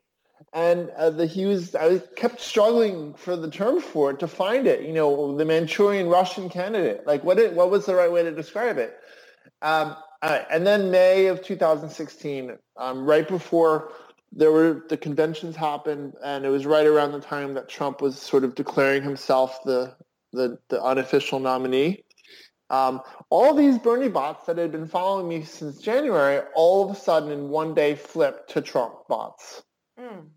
And 0.53 0.91
uh, 0.91 1.11
the 1.11 1.27
he 1.27 1.45
was 1.45 1.75
I 1.77 1.99
kept 2.17 2.41
struggling 2.41 3.15
for 3.15 3.37
the 3.37 3.51
term 3.51 3.81
for 3.81 4.11
it 4.11 4.19
to 4.19 4.27
find 4.27 4.67
it, 4.67 4.83
you 4.83 4.93
know, 4.93 5.37
the 5.37 5.45
Manchurian 5.45 6.09
Russian 6.09 6.49
candidate. 6.49 7.07
Like, 7.07 7.23
what 7.23 7.55
what 7.55 7.71
was 7.71 7.87
the 7.87 7.95
right 7.95 8.11
way 8.11 8.25
to 8.25 8.33
describe 8.33 8.79
it? 8.79 8.99
Um, 9.63 9.97
and 10.23 10.67
then 10.67 10.91
May 10.91 11.27
of 11.27 11.43
2016, 11.43 12.59
um, 12.77 13.05
right 13.05 13.27
before 13.27 13.93
there 14.33 14.53
were 14.53 14.85
the 14.89 14.97
conventions 14.97 15.57
happened, 15.57 16.15
and 16.23 16.45
it 16.45 16.51
was 16.51 16.67
right 16.67 16.87
around 16.87 17.13
the 17.13 17.21
time 17.21 17.55
that 17.55 17.69
Trump 17.69 18.01
was 18.01 18.21
sort 18.21 18.45
of 18.45 18.55
declaring 18.55 19.03
himself 19.03 19.63
the 19.65 19.95
the, 20.33 20.59
the 20.69 20.83
unofficial 20.83 21.41
nominee. 21.41 22.05
Um, 22.71 23.01
all 23.31 23.53
these 23.53 23.79
Bernie 23.79 24.09
bots 24.09 24.47
that 24.47 24.57
had 24.57 24.71
been 24.71 24.87
following 24.87 25.29
me 25.29 25.43
since 25.43 25.79
January, 25.79 26.43
all 26.55 26.85
of 26.89 26.97
a 26.97 27.01
sudden 27.01 27.33
in 27.33 27.49
one 27.49 27.75
day 27.75 27.97
flipped 27.97 28.51
to 28.51 28.61
Trump 28.61 28.95
bots. 29.09 29.63
Mm. 29.99 30.29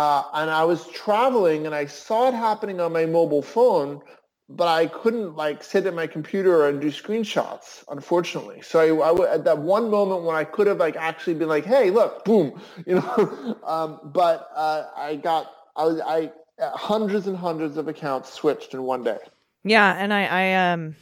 Uh, 0.00 0.24
and 0.32 0.50
I 0.50 0.64
was 0.64 0.86
traveling 0.86 1.66
and 1.66 1.74
I 1.74 1.84
saw 1.84 2.28
it 2.28 2.32
happening 2.32 2.80
on 2.80 2.90
my 2.90 3.04
mobile 3.04 3.42
phone, 3.42 4.00
but 4.48 4.66
I 4.66 4.86
couldn't 4.86 5.36
like 5.36 5.62
sit 5.62 5.84
at 5.84 5.92
my 5.92 6.06
computer 6.06 6.66
and 6.68 6.80
do 6.80 6.86
screenshots, 6.90 7.84
unfortunately. 7.90 8.62
So 8.62 8.80
I, 8.80 9.10
I 9.10 9.34
at 9.34 9.44
that 9.44 9.58
one 9.58 9.90
moment 9.90 10.22
when 10.22 10.34
I 10.34 10.44
could 10.44 10.68
have 10.68 10.78
like 10.78 10.96
actually 10.96 11.34
been 11.34 11.48
like, 11.48 11.66
hey, 11.66 11.90
look, 11.90 12.24
boom, 12.24 12.58
you 12.86 12.94
know. 12.94 13.58
um, 13.62 14.00
but 14.04 14.48
uh, 14.56 14.84
I 14.96 15.16
got 15.16 15.52
I 15.76 15.84
was 15.84 16.00
I 16.00 16.32
hundreds 16.58 17.26
and 17.26 17.36
hundreds 17.36 17.76
of 17.76 17.86
accounts 17.86 18.32
switched 18.32 18.72
in 18.72 18.82
one 18.82 19.04
day. 19.04 19.18
Yeah, 19.64 19.94
and 19.98 20.14
I, 20.14 20.24
I 20.24 20.72
um, 20.72 20.96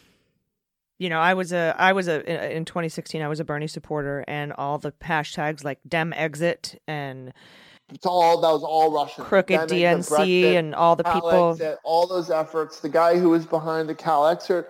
you 0.98 1.08
know, 1.08 1.20
I 1.20 1.34
was 1.34 1.52
a, 1.52 1.72
I 1.78 1.92
was 1.92 2.08
a 2.08 2.16
in 2.52 2.64
2016, 2.64 3.22
I 3.22 3.28
was 3.28 3.38
a 3.38 3.44
Bernie 3.44 3.68
supporter, 3.68 4.24
and 4.26 4.52
all 4.54 4.78
the 4.78 4.90
hashtags 4.90 5.62
like 5.62 5.78
Dem 5.88 6.12
exit 6.14 6.82
and 6.88 7.32
it's 7.90 8.06
all 8.06 8.40
that 8.40 8.50
was 8.50 8.62
all 8.62 8.92
Russian. 8.92 9.24
Crooked 9.24 9.60
DNC 9.60 10.08
Brexit, 10.08 10.58
and 10.58 10.74
all 10.74 10.94
the 10.96 11.04
people, 11.04 11.52
exit, 11.52 11.78
all 11.84 12.06
those 12.06 12.30
efforts. 12.30 12.80
The 12.80 12.88
guy 12.88 13.18
who 13.18 13.30
was 13.30 13.46
behind 13.46 13.88
the 13.88 13.94
Calexit, 13.94 14.66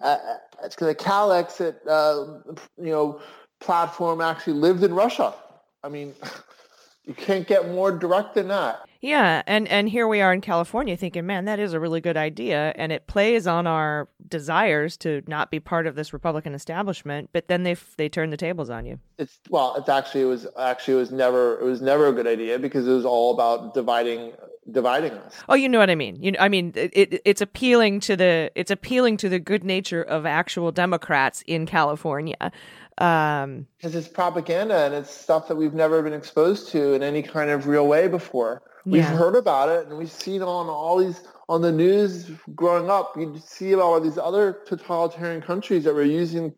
uh, 0.00 0.16
it's 0.62 0.80
uh, 0.80 0.86
the 0.86 0.94
Calexit, 0.94 1.76
uh, 1.86 2.52
you 2.76 2.90
know, 2.90 3.20
platform 3.60 4.20
actually 4.20 4.54
lived 4.54 4.82
in 4.82 4.92
Russia. 4.92 5.34
I 5.82 5.88
mean, 5.88 6.14
you 7.04 7.14
can't 7.14 7.46
get 7.46 7.70
more 7.70 7.92
direct 7.92 8.34
than 8.34 8.48
that. 8.48 8.86
Yeah, 9.00 9.42
and 9.46 9.66
and 9.68 9.88
here 9.88 10.06
we 10.06 10.20
are 10.20 10.32
in 10.32 10.42
California 10.42 10.94
thinking, 10.94 11.24
man, 11.24 11.46
that 11.46 11.58
is 11.58 11.72
a 11.72 11.80
really 11.80 12.02
good 12.02 12.18
idea 12.18 12.74
and 12.76 12.92
it 12.92 13.06
plays 13.06 13.46
on 13.46 13.66
our 13.66 14.08
desires 14.28 14.98
to 14.98 15.22
not 15.26 15.50
be 15.50 15.58
part 15.58 15.86
of 15.86 15.94
this 15.94 16.12
Republican 16.12 16.54
establishment, 16.54 17.30
but 17.32 17.48
then 17.48 17.62
they 17.62 17.76
they 17.96 18.10
turn 18.10 18.28
the 18.28 18.36
tables 18.36 18.68
on 18.68 18.84
you. 18.84 18.98
It's 19.16 19.38
well, 19.48 19.74
it's 19.76 19.88
actually 19.88 20.22
it 20.22 20.26
was 20.26 20.46
actually 20.58 20.94
it 20.94 20.98
was 20.98 21.12
never 21.12 21.58
it 21.58 21.64
was 21.64 21.80
never 21.80 22.08
a 22.08 22.12
good 22.12 22.26
idea 22.26 22.58
because 22.58 22.86
it 22.86 22.92
was 22.92 23.06
all 23.06 23.32
about 23.32 23.72
dividing 23.72 24.32
dividing 24.70 25.12
us. 25.12 25.34
Oh, 25.48 25.54
you 25.54 25.68
know 25.68 25.78
what 25.78 25.90
I 25.90 25.94
mean. 25.94 26.22
You 26.22 26.32
know, 26.32 26.38
I 26.38 26.50
mean 26.50 26.72
it, 26.74 26.90
it 26.92 27.22
it's 27.24 27.40
appealing 27.40 28.00
to 28.00 28.16
the 28.16 28.52
it's 28.54 28.70
appealing 28.70 29.16
to 29.18 29.30
the 29.30 29.38
good 29.38 29.64
nature 29.64 30.02
of 30.02 30.26
actual 30.26 30.72
Democrats 30.72 31.42
in 31.46 31.64
California. 31.64 32.52
Um, 32.98 33.66
because 33.78 33.94
it's 33.94 34.08
propaganda 34.08 34.76
and 34.76 34.92
it's 34.92 35.10
stuff 35.10 35.48
that 35.48 35.56
we've 35.56 35.72
never 35.72 36.02
been 36.02 36.12
exposed 36.12 36.68
to 36.72 36.92
in 36.92 37.02
any 37.02 37.22
kind 37.22 37.48
of 37.48 37.66
real 37.66 37.86
way 37.86 38.06
before. 38.08 38.60
We've 38.84 39.04
heard 39.04 39.36
about 39.36 39.68
it 39.68 39.86
and 39.86 39.98
we've 39.98 40.10
seen 40.10 40.42
on 40.42 40.68
all 40.68 40.98
these 40.98 41.20
on 41.48 41.62
the 41.62 41.72
news 41.72 42.30
growing 42.54 42.88
up. 42.88 43.16
You 43.16 43.40
see 43.44 43.72
about 43.72 43.84
all 43.84 44.00
these 44.00 44.18
other 44.18 44.60
totalitarian 44.66 45.42
countries 45.42 45.84
that 45.84 45.94
were 45.94 46.04
using 46.04 46.54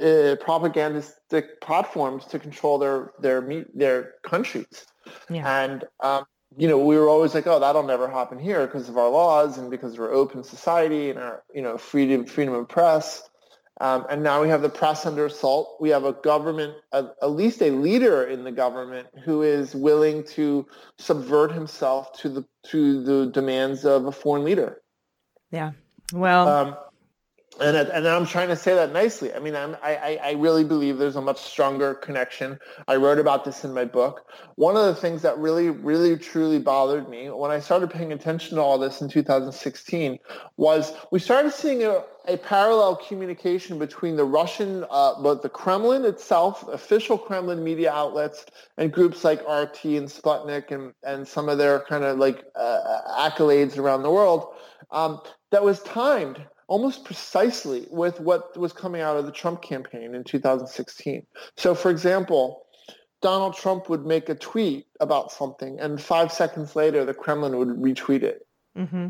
uh, 0.00 0.36
propagandistic 0.40 1.60
platforms 1.60 2.24
to 2.26 2.38
control 2.38 2.78
their 2.78 3.12
their 3.20 3.64
their 3.74 4.14
countries. 4.22 4.86
Yeah. 5.28 5.62
And 5.62 5.84
um, 6.00 6.24
you 6.56 6.68
know, 6.68 6.78
we 6.78 6.96
were 6.96 7.08
always 7.08 7.34
like, 7.34 7.46
oh, 7.46 7.60
that'll 7.60 7.82
never 7.82 8.08
happen 8.08 8.38
here 8.38 8.66
because 8.66 8.88
of 8.88 8.96
our 8.96 9.08
laws 9.08 9.58
and 9.58 9.70
because 9.70 9.98
we're 9.98 10.12
open 10.12 10.42
society 10.42 11.10
and 11.10 11.18
our 11.18 11.42
you 11.54 11.62
know 11.62 11.78
freedom 11.78 12.24
freedom 12.24 12.54
of 12.54 12.68
press. 12.68 13.28
Um, 13.80 14.06
and 14.10 14.22
now 14.22 14.42
we 14.42 14.48
have 14.50 14.60
the 14.60 14.68
press 14.68 15.06
under 15.06 15.24
assault. 15.24 15.78
We 15.80 15.88
have 15.88 16.04
a 16.04 16.12
government, 16.12 16.74
a, 16.92 17.06
at 17.22 17.30
least 17.30 17.62
a 17.62 17.70
leader 17.70 18.24
in 18.24 18.44
the 18.44 18.52
government, 18.52 19.08
who 19.24 19.40
is 19.42 19.74
willing 19.74 20.22
to 20.24 20.66
subvert 20.98 21.50
himself 21.50 22.12
to 22.20 22.28
the 22.28 22.44
to 22.64 23.02
the 23.02 23.30
demands 23.32 23.86
of 23.86 24.04
a 24.04 24.12
foreign 24.12 24.44
leader. 24.44 24.82
Yeah. 25.50 25.72
Well. 26.12 26.48
Um, 26.48 26.76
and 27.58 27.76
and 27.76 28.06
I'm 28.06 28.26
trying 28.26 28.48
to 28.48 28.56
say 28.56 28.74
that 28.74 28.92
nicely. 28.92 29.34
I 29.34 29.40
mean, 29.40 29.56
I'm, 29.56 29.76
I 29.82 30.18
I 30.22 30.32
really 30.32 30.64
believe 30.64 30.98
there's 30.98 31.16
a 31.16 31.20
much 31.20 31.40
stronger 31.40 31.94
connection. 31.94 32.58
I 32.86 32.96
wrote 32.96 33.18
about 33.18 33.44
this 33.44 33.64
in 33.64 33.74
my 33.74 33.84
book. 33.84 34.30
One 34.54 34.76
of 34.76 34.86
the 34.86 34.94
things 34.94 35.22
that 35.22 35.36
really, 35.36 35.68
really, 35.68 36.16
truly 36.16 36.58
bothered 36.58 37.08
me 37.08 37.28
when 37.28 37.50
I 37.50 37.58
started 37.58 37.90
paying 37.90 38.12
attention 38.12 38.56
to 38.56 38.62
all 38.62 38.78
this 38.78 39.02
in 39.02 39.08
2016 39.08 40.18
was 40.56 40.92
we 41.10 41.18
started 41.18 41.52
seeing 41.52 41.82
a, 41.82 42.04
a 42.28 42.36
parallel 42.38 42.96
communication 42.96 43.78
between 43.78 44.16
the 44.16 44.24
Russian, 44.24 44.84
uh, 44.88 45.20
but 45.20 45.42
the 45.42 45.48
Kremlin 45.48 46.04
itself, 46.04 46.66
official 46.68 47.18
Kremlin 47.18 47.64
media 47.64 47.92
outlets, 47.92 48.46
and 48.78 48.92
groups 48.92 49.24
like 49.24 49.40
RT 49.40 49.84
and 49.84 50.08
Sputnik 50.08 50.70
and 50.70 50.94
and 51.02 51.26
some 51.26 51.48
of 51.48 51.58
their 51.58 51.80
kind 51.80 52.04
of 52.04 52.16
like 52.16 52.44
uh, 52.54 53.00
accolades 53.18 53.76
around 53.76 54.02
the 54.02 54.10
world 54.10 54.54
um, 54.92 55.20
that 55.50 55.64
was 55.64 55.80
timed 55.82 56.40
almost 56.70 57.04
precisely 57.04 57.88
with 57.90 58.20
what 58.20 58.56
was 58.56 58.72
coming 58.72 59.00
out 59.00 59.16
of 59.16 59.26
the 59.26 59.32
Trump 59.32 59.60
campaign 59.60 60.14
in 60.14 60.22
2016. 60.22 61.26
So, 61.56 61.74
for 61.74 61.90
example, 61.90 62.64
Donald 63.20 63.56
Trump 63.56 63.90
would 63.90 64.06
make 64.06 64.28
a 64.28 64.36
tweet 64.36 64.86
about 65.00 65.32
something, 65.32 65.80
and 65.80 66.00
five 66.00 66.32
seconds 66.32 66.76
later, 66.76 67.04
the 67.04 67.12
Kremlin 67.12 67.58
would 67.58 67.70
retweet 67.70 68.22
it. 68.22 68.46
Mm-hmm. 68.78 69.08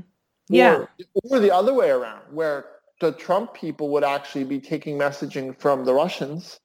Yeah. 0.48 0.72
Or, 0.72 0.90
or 1.24 1.38
the 1.38 1.54
other 1.54 1.74
way 1.74 1.90
around, 1.90 2.22
where 2.32 2.64
the 3.02 3.12
Trump 3.12 3.52
people 3.52 3.90
would 3.90 4.04
actually 4.04 4.44
be 4.44 4.58
taking 4.58 4.98
messaging 4.98 5.56
from 5.60 5.84
the 5.84 5.92
Russians, 5.92 6.60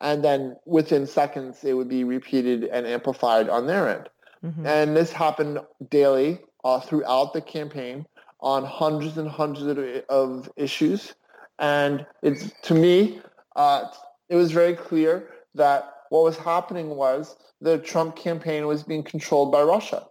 and 0.00 0.24
then 0.24 0.56
within 0.64 1.06
seconds, 1.06 1.62
it 1.62 1.74
would 1.74 1.90
be 1.90 2.04
repeated 2.04 2.64
and 2.64 2.86
amplified 2.86 3.50
on 3.50 3.66
their 3.66 3.86
end. 3.86 4.08
Mm-hmm. 4.42 4.66
And 4.66 4.96
this 4.96 5.12
happened 5.12 5.58
daily 5.90 6.40
uh, 6.64 6.80
throughout 6.80 7.34
the 7.34 7.42
campaign 7.42 8.06
on 8.40 8.64
hundreds 8.64 9.18
and 9.18 9.28
hundreds 9.28 9.66
of, 9.66 9.78
of 10.08 10.50
issues. 10.56 11.14
And 11.58 12.06
it's 12.22 12.52
to 12.62 12.74
me, 12.74 13.20
uh, 13.56 13.86
it 14.28 14.36
was 14.36 14.52
very 14.52 14.74
clear 14.74 15.30
that 15.54 15.92
what 16.10 16.22
was 16.22 16.36
happening 16.36 16.90
was 16.90 17.36
the 17.60 17.78
Trump 17.78 18.16
campaign 18.16 18.66
was 18.66 18.82
being 18.82 19.02
controlled 19.02 19.50
by 19.50 19.62
Russia. 19.62 20.06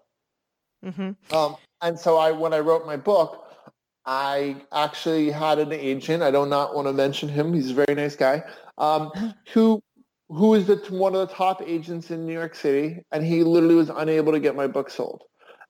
Mm-hmm. 0.86 1.36
Um, 1.36 1.56
and 1.82 2.00
so 2.00 2.18
I, 2.18 2.32
when 2.32 2.54
I 2.54 2.60
wrote 2.60 2.86
my 2.86 2.98
book, 2.98 3.46
I 4.06 4.56
actually 4.72 5.30
had 5.32 5.60
an 5.60 5.72
agent. 5.72 6.24
I 6.24 6.32
do 6.32 6.46
not 6.46 6.76
want 6.76 6.88
to 6.88 6.94
mention 6.94 7.30
him. 7.30 7.54
He's 7.54 7.72
a 7.72 7.74
very 7.74 7.96
nice 7.96 8.16
guy. 8.16 8.44
Um, 8.78 9.12
who 9.54 9.82
who 10.30 10.56
is 10.56 10.68
the, 10.68 10.76
one 10.90 11.16
of 11.16 11.28
the 11.28 11.34
top 11.34 11.62
agents 11.66 12.12
in 12.12 12.26
New 12.26 12.34
York 12.34 12.54
City, 12.54 13.02
and 13.14 13.24
he 13.24 13.44
literally 13.44 13.76
was 13.76 13.90
unable 13.90 14.34
to 14.34 14.42
get 14.42 14.58
my 14.58 14.68
book 14.68 14.90
sold. 14.90 15.24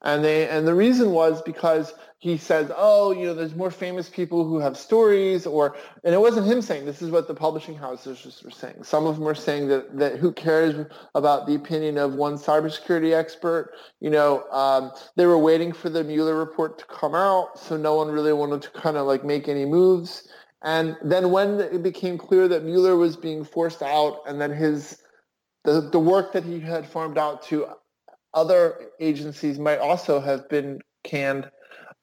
And 0.04 0.24
they 0.24 0.48
and 0.48 0.68
the 0.68 0.76
reason 0.76 1.12
was 1.12 1.42
because 1.42 1.94
he 2.20 2.38
says, 2.38 2.72
oh, 2.76 3.12
you 3.12 3.26
know, 3.26 3.34
there's 3.34 3.56
more 3.56 3.72
famous 3.72 4.10
people 4.10 4.48
who 4.48 4.60
have 4.60 4.78
stories, 4.78 5.46
or 5.46 5.76
and 6.04 6.14
it 6.14 6.20
wasn't 6.20 6.48
him 6.48 6.62
saying 6.62 6.86
this 6.86 7.02
is 7.02 7.10
what 7.10 7.28
the 7.28 7.34
publishing 7.34 7.76
houses 7.76 8.42
were 8.44 8.52
saying. 8.52 8.84
Some 8.84 9.08
of 9.08 9.16
them 9.16 9.26
were 9.26 9.36
saying 9.36 9.68
that 9.70 9.98
that 9.98 10.18
who 10.18 10.32
cares 10.32 10.86
about 11.16 11.48
the 11.48 11.56
opinion 11.56 11.98
of 11.98 12.14
one 12.14 12.36
cybersecurity 12.36 13.14
expert? 13.14 13.74
You 14.00 14.12
know, 14.12 14.44
um, 14.52 14.92
they 15.16 15.26
were 15.26 15.38
waiting 15.38 15.74
for 15.74 15.90
the 15.90 16.04
Mueller 16.04 16.36
report 16.36 16.78
to 16.78 16.86
come 16.86 17.16
out, 17.16 17.58
so 17.58 17.76
no 17.76 17.96
one 17.96 18.10
really 18.10 18.34
wanted 18.34 18.62
to 18.64 18.70
kind 18.70 18.98
of 18.98 19.08
like 19.08 19.24
make 19.24 19.48
any 19.48 19.66
moves. 19.66 20.28
And 20.64 20.96
then 21.04 21.32
when 21.32 21.60
it 21.60 21.82
became 21.82 22.18
clear 22.18 22.48
that 22.48 22.64
Mueller 22.64 22.98
was 22.98 23.16
being 23.16 23.44
forced 23.44 23.82
out, 23.82 24.22
and 24.28 24.40
then 24.40 24.52
his 24.52 25.02
the, 25.64 25.82
the 25.92 26.00
work 26.00 26.34
that 26.34 26.44
he 26.44 26.60
had 26.60 26.88
farmed 26.88 27.18
out 27.18 27.44
to 27.44 27.68
other 28.38 28.92
agencies 29.00 29.58
might 29.58 29.80
also 29.80 30.20
have 30.20 30.48
been 30.48 30.80
canned, 31.04 31.50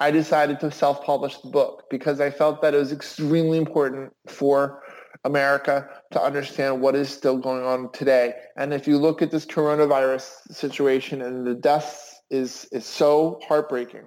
I 0.01 0.11
decided 0.11 0.59
to 0.61 0.70
self-publish 0.70 1.38
the 1.38 1.51
book 1.51 1.85
because 1.88 2.20
I 2.20 2.31
felt 2.31 2.61
that 2.62 2.75
it 2.75 2.79
was 2.79 2.92
extremely 2.92 3.57
important 3.57 4.12
for 4.27 4.83
America 5.25 5.88
to 6.11 6.20
understand 6.20 6.81
what 6.81 6.97
is 6.97 7.09
still 7.09 7.38
going 7.38 7.64
on 7.64 7.90
today. 7.92 8.35
And 8.57 8.75
if 8.75 8.88
you 8.88 8.99
look 8.99 9.23
at 9.23 9.31
this 9.31 9.47
coronavirus 9.47 10.29
situation 10.51 11.23
and 11.23 11.47
the 11.47 11.55
deaths 11.55 12.20
is 12.31 12.66
is 12.73 12.85
so 12.85 13.40
heartbreaking. 13.47 14.07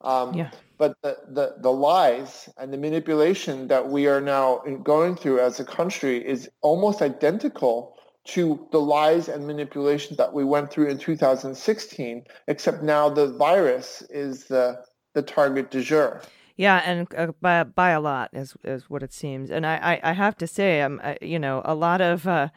Um, 0.00 0.34
yeah. 0.34 0.50
But 0.78 0.96
the, 1.02 1.16
the, 1.28 1.56
the 1.60 1.70
lies 1.70 2.48
and 2.56 2.72
the 2.72 2.78
manipulation 2.78 3.68
that 3.68 3.88
we 3.88 4.06
are 4.06 4.20
now 4.20 4.62
going 4.82 5.16
through 5.16 5.40
as 5.40 5.58
a 5.60 5.64
country 5.64 6.26
is 6.34 6.48
almost 6.62 7.02
identical 7.02 7.97
to 8.28 8.66
the 8.72 8.80
lies 8.80 9.28
and 9.28 9.46
manipulation 9.46 10.16
that 10.16 10.32
we 10.32 10.44
went 10.44 10.70
through 10.70 10.88
in 10.88 10.98
2016, 10.98 12.24
except 12.46 12.82
now 12.82 13.08
the 13.08 13.28
virus 13.32 14.02
is 14.10 14.44
the, 14.44 14.84
the 15.14 15.22
target 15.22 15.70
du 15.70 15.82
jour. 15.82 16.20
Yeah, 16.56 16.82
and 16.84 17.06
uh, 17.14 17.32
by 17.40 17.62
by 17.62 17.90
a 17.90 18.00
lot 18.00 18.30
is 18.32 18.56
is 18.64 18.90
what 18.90 19.04
it 19.04 19.12
seems. 19.12 19.48
And 19.48 19.64
I 19.64 19.76
I, 20.02 20.10
I 20.10 20.12
have 20.12 20.36
to 20.38 20.46
say, 20.48 20.82
um, 20.82 21.00
uh, 21.04 21.14
you 21.22 21.38
know, 21.38 21.62
a 21.64 21.74
lot 21.74 22.00
of. 22.00 22.26
Uh, 22.26 22.48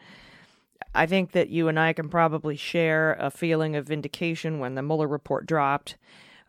I 0.94 1.06
think 1.06 1.32
that 1.32 1.48
you 1.48 1.68
and 1.68 1.78
I 1.78 1.94
can 1.94 2.10
probably 2.10 2.56
share 2.56 3.14
a 3.14 3.30
feeling 3.30 3.76
of 3.76 3.86
vindication 3.86 4.58
when 4.58 4.74
the 4.74 4.82
Mueller 4.82 5.06
report 5.06 5.46
dropped. 5.46 5.96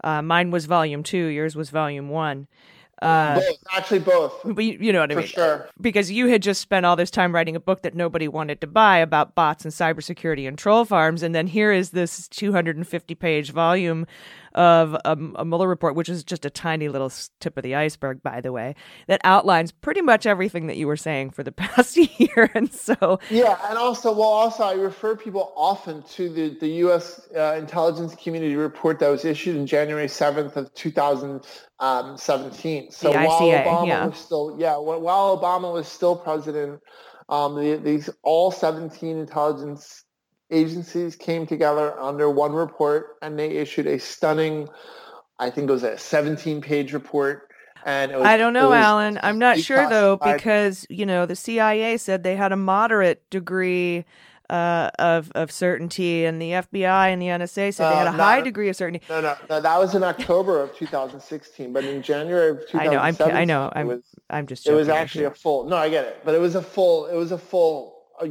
Uh, 0.04 0.22
mine 0.22 0.52
was 0.52 0.66
volume 0.66 1.02
two, 1.02 1.28
yours 1.28 1.56
was 1.56 1.70
volume 1.70 2.10
one. 2.10 2.48
Uh, 3.04 3.36
both, 3.36 3.58
actually, 3.76 4.00
both. 4.00 4.42
But 4.46 4.64
you, 4.64 4.78
you 4.80 4.94
know 4.94 5.02
what 5.02 5.12
I 5.12 5.16
For 5.16 5.20
mean? 5.20 5.28
sure. 5.28 5.70
Because 5.82 6.12
you 6.12 6.28
had 6.28 6.42
just 6.42 6.62
spent 6.62 6.86
all 6.86 6.96
this 6.96 7.12
time 7.12 7.34
writing 7.34 7.56
a 7.56 7.60
book 7.60 7.82
that 7.82 7.94
nobody 7.96 8.28
wanted 8.28 8.62
to 8.62 8.68
buy 8.68 8.98
about 8.98 9.36
bots 9.36 9.66
and 9.66 9.74
cybersecurity 9.74 10.48
and 10.48 10.58
troll 10.58 10.86
farms, 10.86 11.22
and 11.24 11.36
then 11.36 11.48
here 11.48 11.72
is 11.72 11.92
this 11.92 12.28
250 12.30 13.16
page 13.16 13.52
volume 13.52 14.08
of 14.56 14.96
a, 15.06 15.18
a 15.36 15.46
Mueller 15.46 15.68
report, 15.68 15.96
which 15.96 16.10
is 16.10 16.24
just 16.24 16.46
a 16.46 16.50
tiny 16.50 16.90
little 16.90 17.12
tip 17.40 17.56
of 17.58 17.64
the 17.64 17.76
iceberg, 17.76 18.24
by 18.24 18.42
the 18.42 18.52
way, 18.52 18.76
that 19.08 19.22
outlines 19.24 19.72
pretty 19.72 20.02
much 20.02 20.26
everything 20.26 20.66
that 20.68 20.78
you 20.78 20.88
were 20.88 20.98
saying 20.98 21.32
for 21.32 21.44
the 21.44 21.52
past 21.52 21.98
year. 21.98 22.50
And 22.54 22.74
so, 22.74 23.20
yeah, 23.30 23.58
and 23.70 23.78
also, 23.78 24.12
well, 24.12 24.30
also, 24.30 24.64
I 24.64 24.74
refer 24.74 25.16
people 25.16 25.54
often 25.56 26.02
to 26.04 26.30
the 26.30 26.58
the 26.60 26.68
U.S. 26.68 27.28
Uh, 27.36 27.56
intelligence 27.58 28.16
community 28.16 28.56
report 28.56 29.00
that 29.00 29.10
was 29.10 29.26
issued 29.26 29.56
in 29.56 29.66
January 29.66 30.06
7th 30.08 30.56
of 30.56 30.72
2017. 30.74 32.92
So 32.92 33.12
The 33.12 33.18
while 33.20 33.42
ICA, 33.42 33.66
Obama 33.66 33.88
yeah. 33.88 34.06
was 34.06 34.18
still, 34.18 34.56
yeah, 34.60 34.78
while 34.78 35.36
Obama 35.38 35.74
was 35.74 35.88
still 35.88 36.16
president, 36.16 36.80
um, 37.30 37.56
the, 37.56 37.78
these 37.78 38.10
all 38.24 38.52
17 38.52 39.18
intelligence 39.18 40.03
agencies 40.54 41.16
came 41.16 41.46
together 41.48 42.00
under 42.00 42.30
one 42.30 42.54
report 42.54 43.18
and 43.22 43.38
they 43.38 43.50
issued 43.50 43.88
a 43.88 44.00
stunning, 44.00 44.70
I 45.40 45.50
think 45.50 45.70
it 45.70 45.74
was 45.74 45.84
a 45.84 45.98
17 45.98 46.62
page 46.62 46.94
report. 46.94 47.50
And 47.86 48.12
it 48.12 48.18
was, 48.18 48.26
I 48.26 48.38
don't 48.38 48.54
know, 48.54 48.72
Alan. 48.72 49.20
I'm 49.24 49.40
not 49.40 49.60
sure 49.60 49.90
though, 49.90 50.18
because 50.18 50.86
you 50.90 51.06
know 51.06 51.26
the 51.26 51.36
CIA 51.36 51.98
said 51.98 52.24
they 52.24 52.38
had 52.38 52.54
a 52.54 52.56
moderate 52.56 53.30
degree 53.30 54.06
uh, 54.50 54.90
of 55.00 55.32
of 55.36 55.52
certainty, 55.52 56.26
and 56.26 56.42
the 56.42 56.52
FBI 56.52 57.12
and 57.12 57.22
the 57.22 57.28
NSA 57.28 57.74
said 57.74 57.92
they 57.92 57.96
had 57.96 58.08
Uh, 58.08 58.14
a 58.14 58.18
no, 58.18 58.24
high 58.24 58.42
degree 58.42 58.70
of 58.70 58.76
certainty. 58.76 59.06
No, 59.10 59.20
no, 59.20 59.36
no, 59.50 59.60
that 59.60 59.78
was 59.80 59.96
in 59.96 60.04
October 60.04 60.62
of 60.62 60.76
2016, 60.76 61.74
but 61.74 61.84
in 61.84 62.02
January 62.02 62.52
of 62.52 62.64
I 62.74 62.88
know, 62.88 63.00
I'm, 63.00 63.16
2017, 63.16 63.36
I 63.36 63.46
know, 63.46 63.72
I'm, 63.76 63.88
was 63.88 64.04
I'm 64.30 64.48
just. 64.48 64.68
it 64.68 64.74
was 64.74 64.90
actually 64.90 65.26
a 65.26 65.32
full. 65.32 65.66
No, 65.66 65.76
I 65.76 65.90
get 65.90 66.06
it, 66.06 66.22
but 66.24 66.36
it 66.36 66.40
was 66.40 66.56
a 66.56 66.62
full. 66.62 67.08
It 67.08 67.16
was 67.16 67.32
a 67.32 67.38
full. 67.38 68.04
Uh, 68.22 68.28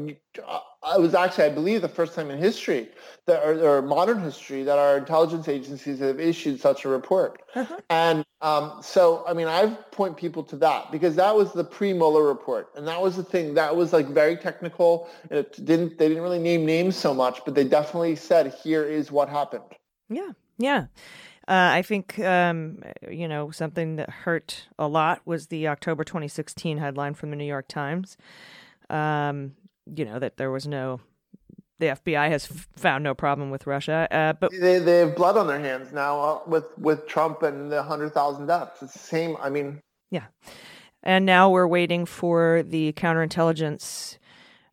uh, 0.47 0.61
it 0.85 1.01
was 1.01 1.15
actually, 1.15 1.45
I 1.45 1.51
believe, 1.51 1.81
the 1.81 1.89
first 1.89 2.15
time 2.15 2.31
in 2.31 2.39
history 2.39 2.89
that, 3.27 3.43
or, 3.45 3.77
or 3.79 3.83
modern 3.83 4.21
history, 4.21 4.65
that 4.65 4.79
our 4.79 4.99
intelligence 4.99 5.47
agencies 5.49 6.01
have 6.01 6.19
issued 6.19 6.61
such 6.61 6.85
a 6.85 6.89
report. 6.89 7.43
Uh-huh. 7.55 7.79
And 7.89 8.25
um, 8.41 8.81
so, 8.83 9.25
I 9.27 9.33
mean, 9.33 9.47
I 9.47 9.67
point 9.93 10.17
people 10.17 10.43
to 10.45 10.57
that 10.57 10.91
because 10.91 11.15
that 11.17 11.35
was 11.35 11.53
the 11.53 11.63
pre-Mueller 11.63 12.27
report, 12.27 12.71
and 12.75 12.87
that 12.89 13.01
was 13.01 13.17
the 13.17 13.23
thing 13.23 13.55
that 13.55 13.75
was 13.75 13.93
like 13.93 14.09
very 14.09 14.37
technical, 14.37 15.09
and 15.31 15.41
it 15.41 15.65
didn't. 15.65 15.99
They 15.99 16.09
didn't 16.09 16.23
really 16.23 16.41
name 16.41 16.67
names 16.67 16.97
so 16.97 17.15
much, 17.15 17.45
but 17.45 17.55
they 17.55 17.65
definitely 17.65 18.17
said, 18.17 18.53
"Here 18.63 18.85
is 18.85 19.13
what 19.13 19.29
happened." 19.29 19.77
Yeah, 20.09 20.33
yeah. 20.59 20.87
Uh, 21.49 21.71
I 21.75 21.83
think 21.83 22.19
um, 22.19 22.83
you 23.09 23.29
know 23.29 23.53
something 23.53 23.97
that 23.97 24.11
hurt 24.11 24.67
a 24.79 24.89
lot 24.89 25.21
was 25.25 25.47
the 25.47 25.69
October 25.69 26.03
2016 26.03 26.79
headline 26.79 27.15
from 27.15 27.31
the 27.31 27.37
New 27.37 27.45
York 27.45 27.69
Times. 27.69 28.17
Um, 28.91 29.53
you 29.87 30.05
know 30.05 30.19
that 30.19 30.37
there 30.37 30.51
was 30.51 30.67
no, 30.67 31.01
the 31.79 31.87
FBI 31.87 32.29
has 32.29 32.51
f- 32.51 32.69
found 32.77 33.05
no 33.05 33.15
problem 33.15 33.51
with 33.51 33.67
Russia, 33.67 34.07
uh, 34.11 34.33
but 34.35 34.51
they, 34.53 34.79
they 34.79 34.99
have 34.99 35.17
blood 35.17 35.37
on 35.37 35.47
their 35.47 35.61
hands 35.61 35.93
now 35.93 36.21
uh, 36.21 36.41
with 36.47 36.67
with 36.79 37.07
Trump 37.07 37.43
and 37.43 37.71
the 37.73 37.83
hundred 37.83 38.13
thousand 38.15 38.47
deaths. 38.47 38.83
It's 38.83 38.93
the 38.93 38.99
same. 38.99 39.37
I 39.41 39.51
mean, 39.51 39.81
Yeah. 40.11 40.27
And 41.05 41.27
now 41.27 41.51
we're 41.51 41.67
waiting 41.67 42.07
for 42.07 42.63
the 42.63 42.93
counterintelligence 42.93 44.19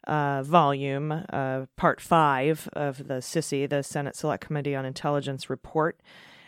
uh, 0.05 0.43
volume, 0.43 1.11
uh, 1.11 1.65
part 1.75 1.99
five 1.99 2.69
of 2.73 3.07
the 3.07 3.19
SISI, 3.21 3.65
the 3.67 3.81
Senate 3.83 4.15
Select 4.15 4.45
Committee 4.45 4.75
on 4.75 4.85
Intelligence 4.85 5.49
report. 5.49 5.99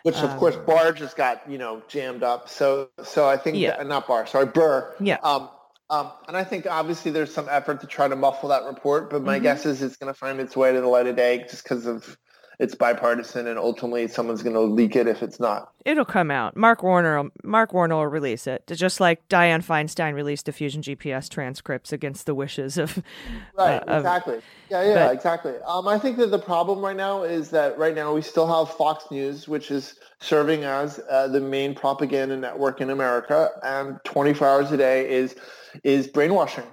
which 0.04 0.18
of 0.18 0.32
Um, 0.32 0.40
course 0.40 0.56
Barr 0.56 0.92
just 0.94 1.16
got 1.16 1.50
you 1.50 1.58
know 1.58 1.82
jammed 1.88 2.22
up. 2.24 2.48
So 2.50 2.90
so 3.04 3.28
I 3.28 3.38
think 3.38 3.58
Yeah. 3.58 3.78
that, 3.78 3.88
not 3.88 4.08
Barr, 4.08 4.26
sorry 4.28 4.46
Burr. 4.48 4.94
Yeah. 5.00 5.18
Um, 5.24 5.50
um, 5.92 6.12
and 6.28 6.36
I 6.38 6.44
think 6.44 6.66
obviously 6.66 7.12
there's 7.12 7.34
some 7.34 7.48
effort 7.50 7.82
to 7.82 7.88
try 7.88 8.08
to 8.08 8.16
muffle 8.16 8.50
that 8.50 8.64
report, 8.64 9.10
but 9.12 9.22
my 9.24 9.38
Mhm. 9.40 9.44
guess 9.44 9.66
is 9.66 9.82
it's 9.84 9.98
going 9.98 10.12
to 10.12 10.18
find 10.18 10.40
its 10.40 10.56
way 10.56 10.72
to 10.72 10.82
the 10.82 10.88
light 10.88 11.06
of 11.06 11.16
day 11.18 11.46
just 11.50 11.64
because 11.64 11.86
of 11.86 12.18
it's 12.60 12.76
bipartisan 12.76 13.48
and 13.48 13.58
ultimately 13.58 14.08
someone's 14.08 14.44
going 14.44 14.54
to 14.54 14.62
leak 14.62 14.96
it 14.96 15.08
if 15.08 15.24
it's 15.24 15.40
not. 15.40 15.72
It'll 15.84 16.06
come 16.06 16.30
out. 16.30 16.56
Mark 16.56 16.84
Warner, 16.84 17.24
Mark 17.44 17.74
Warner 17.74 17.96
will 17.96 18.06
release 18.08 18.46
it, 18.46 18.64
just 18.68 19.00
like 19.00 19.28
Dianne 19.30 19.66
Feinstein 19.66 20.14
released 20.14 20.46
the 20.46 20.52
Fusion 20.52 20.84
GPS 20.84 21.28
transcripts 21.28 21.92
against 21.92 22.28
the 22.28 22.36
wishes 22.36 22.78
of. 22.78 23.02
Right, 23.58 23.78
uh, 23.80 23.86
of- 23.88 23.98
exactly. 24.06 24.42
Yeah, 24.70 24.84
yeah, 24.84 25.06
but- 25.08 25.14
exactly. 25.16 25.54
Um, 25.68 25.88
I 25.88 25.98
think 26.00 26.18
that 26.18 26.28
the 26.32 26.40
problem 26.40 26.80
right 26.86 26.96
now 26.96 27.24
is 27.24 27.50
that 27.50 27.78
right 27.80 27.96
now 27.96 28.14
we 28.14 28.22
still 28.22 28.48
have 28.48 28.74
Fox 28.78 29.06
News, 29.12 29.48
which 29.48 29.72
is 29.72 29.96
serving 30.20 30.64
as 30.64 31.02
uh, 31.10 31.28
the 31.28 31.42
main 31.42 31.74
propaganda 31.76 32.38
network 32.38 32.80
in 32.80 32.92
America, 32.92 33.50
and 33.64 34.00
24 34.06 34.48
hours 34.48 34.72
a 34.72 34.78
day 34.78 35.12
is 35.12 35.36
is 35.84 36.08
brainwashing 36.08 36.66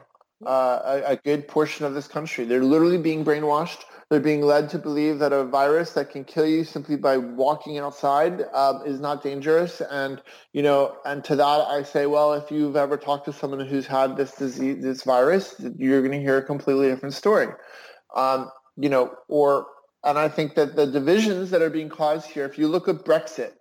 uh, 0.47 1.01
a, 1.07 1.13
a 1.13 1.17
good 1.17 1.49
portion 1.49 1.85
of 1.85 1.95
this 1.95 2.07
country. 2.07 2.45
They're 2.45 2.63
literally 2.63 2.99
being 2.99 3.25
brainwashed. 3.25 3.85
They're 4.11 4.21
being 4.21 4.43
led 4.43 4.71
to 4.71 4.79
believe 4.79 5.19
that 5.19 5.33
a 5.33 5.45
virus 5.45 5.93
that 5.93 6.11
can 6.11 6.25
kill 6.25 6.47
you 6.47 6.65
simply 6.65 6.97
by 6.97 7.19
walking 7.19 7.79
outside 7.79 8.43
um, 8.55 8.83
is 8.87 9.01
not 9.01 9.23
dangerous. 9.23 9.83
And 9.83 10.23
you 10.53 10.63
know, 10.63 10.97
and 11.05 11.23
to 11.25 11.37
that 11.37 11.67
I 11.69 11.83
say, 11.83 12.07
well, 12.07 12.33
if 12.35 12.51
you've 12.51 12.77
ever 12.77 12.97
talked 12.97 13.27
to 13.27 13.33
someone 13.33 13.67
who's 13.67 13.87
had 13.87 14.17
this 14.17 14.33
disease, 14.33 14.83
this 14.83 15.03
virus, 15.03 15.57
you're 15.77 16.01
going 16.01 16.13
to 16.13 16.21
hear 16.21 16.39
a 16.39 16.43
completely 16.43 16.89
different 16.89 17.15
story. 17.15 17.49
Um, 18.15 18.51
you 18.77 18.89
know, 18.89 19.15
or 19.29 19.67
and 20.05 20.19
I 20.19 20.29
think 20.29 20.55
that 20.55 20.77
the 20.77 20.87
divisions 20.87 21.51
that 21.51 21.61
are 21.61 21.71
being 21.71 21.89
caused 21.89 22.31
here, 22.31 22.47
if 22.47 22.57
you 22.57 22.69
look 22.69 22.89
at 22.89 23.05
Brexit, 23.05 23.53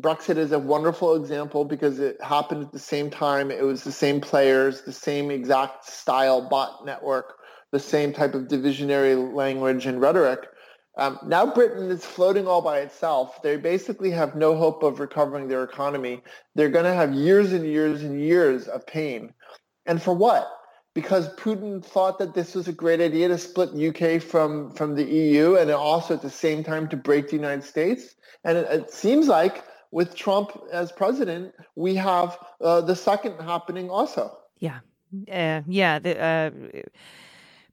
Brexit 0.00 0.38
is 0.38 0.52
a 0.52 0.58
wonderful 0.58 1.14
example 1.16 1.64
because 1.64 1.98
it 1.98 2.20
happened 2.22 2.64
at 2.64 2.72
the 2.72 2.78
same 2.78 3.10
time. 3.10 3.50
It 3.50 3.62
was 3.62 3.84
the 3.84 3.92
same 3.92 4.20
players, 4.20 4.82
the 4.82 4.92
same 4.92 5.30
exact 5.30 5.84
style 5.84 6.48
bot 6.48 6.86
network, 6.86 7.34
the 7.72 7.80
same 7.80 8.12
type 8.12 8.34
of 8.34 8.48
divisionary 8.48 9.34
language 9.34 9.84
and 9.84 10.00
rhetoric. 10.00 10.48
Um, 10.96 11.18
now 11.26 11.46
Britain 11.46 11.90
is 11.90 12.04
floating 12.06 12.46
all 12.46 12.62
by 12.62 12.80
itself. 12.80 13.42
They 13.42 13.56
basically 13.56 14.10
have 14.10 14.34
no 14.34 14.56
hope 14.56 14.82
of 14.82 14.98
recovering 14.98 15.48
their 15.48 15.62
economy. 15.62 16.22
They're 16.54 16.70
going 16.70 16.84
to 16.84 16.94
have 16.94 17.12
years 17.12 17.52
and 17.52 17.66
years 17.66 18.02
and 18.02 18.18
years 18.18 18.68
of 18.68 18.86
pain. 18.86 19.34
And 19.84 20.02
for 20.02 20.14
what? 20.14 20.50
Because 20.94 21.34
Putin 21.36 21.84
thought 21.84 22.18
that 22.18 22.34
this 22.34 22.54
was 22.54 22.68
a 22.68 22.72
great 22.72 23.00
idea 23.00 23.28
to 23.28 23.38
split 23.38 23.70
UK 23.70 24.22
from, 24.22 24.70
from 24.72 24.94
the 24.94 25.04
EU 25.04 25.56
and 25.56 25.70
also 25.70 26.14
at 26.14 26.22
the 26.22 26.30
same 26.30 26.62
time 26.62 26.88
to 26.88 26.96
break 26.96 27.28
the 27.28 27.36
United 27.36 27.64
States. 27.64 28.14
And 28.44 28.58
it, 28.58 28.70
it 28.70 28.90
seems 28.90 29.28
like 29.28 29.64
with 29.92 30.16
Trump 30.16 30.50
as 30.72 30.90
president, 30.90 31.54
we 31.76 31.94
have 31.94 32.38
uh, 32.60 32.80
the 32.80 32.96
second 32.96 33.38
happening 33.40 33.90
also. 33.90 34.36
Yeah, 34.58 34.80
uh, 35.30 35.62
yeah. 35.68 35.98
The, 35.98 36.20
uh, 36.20 36.50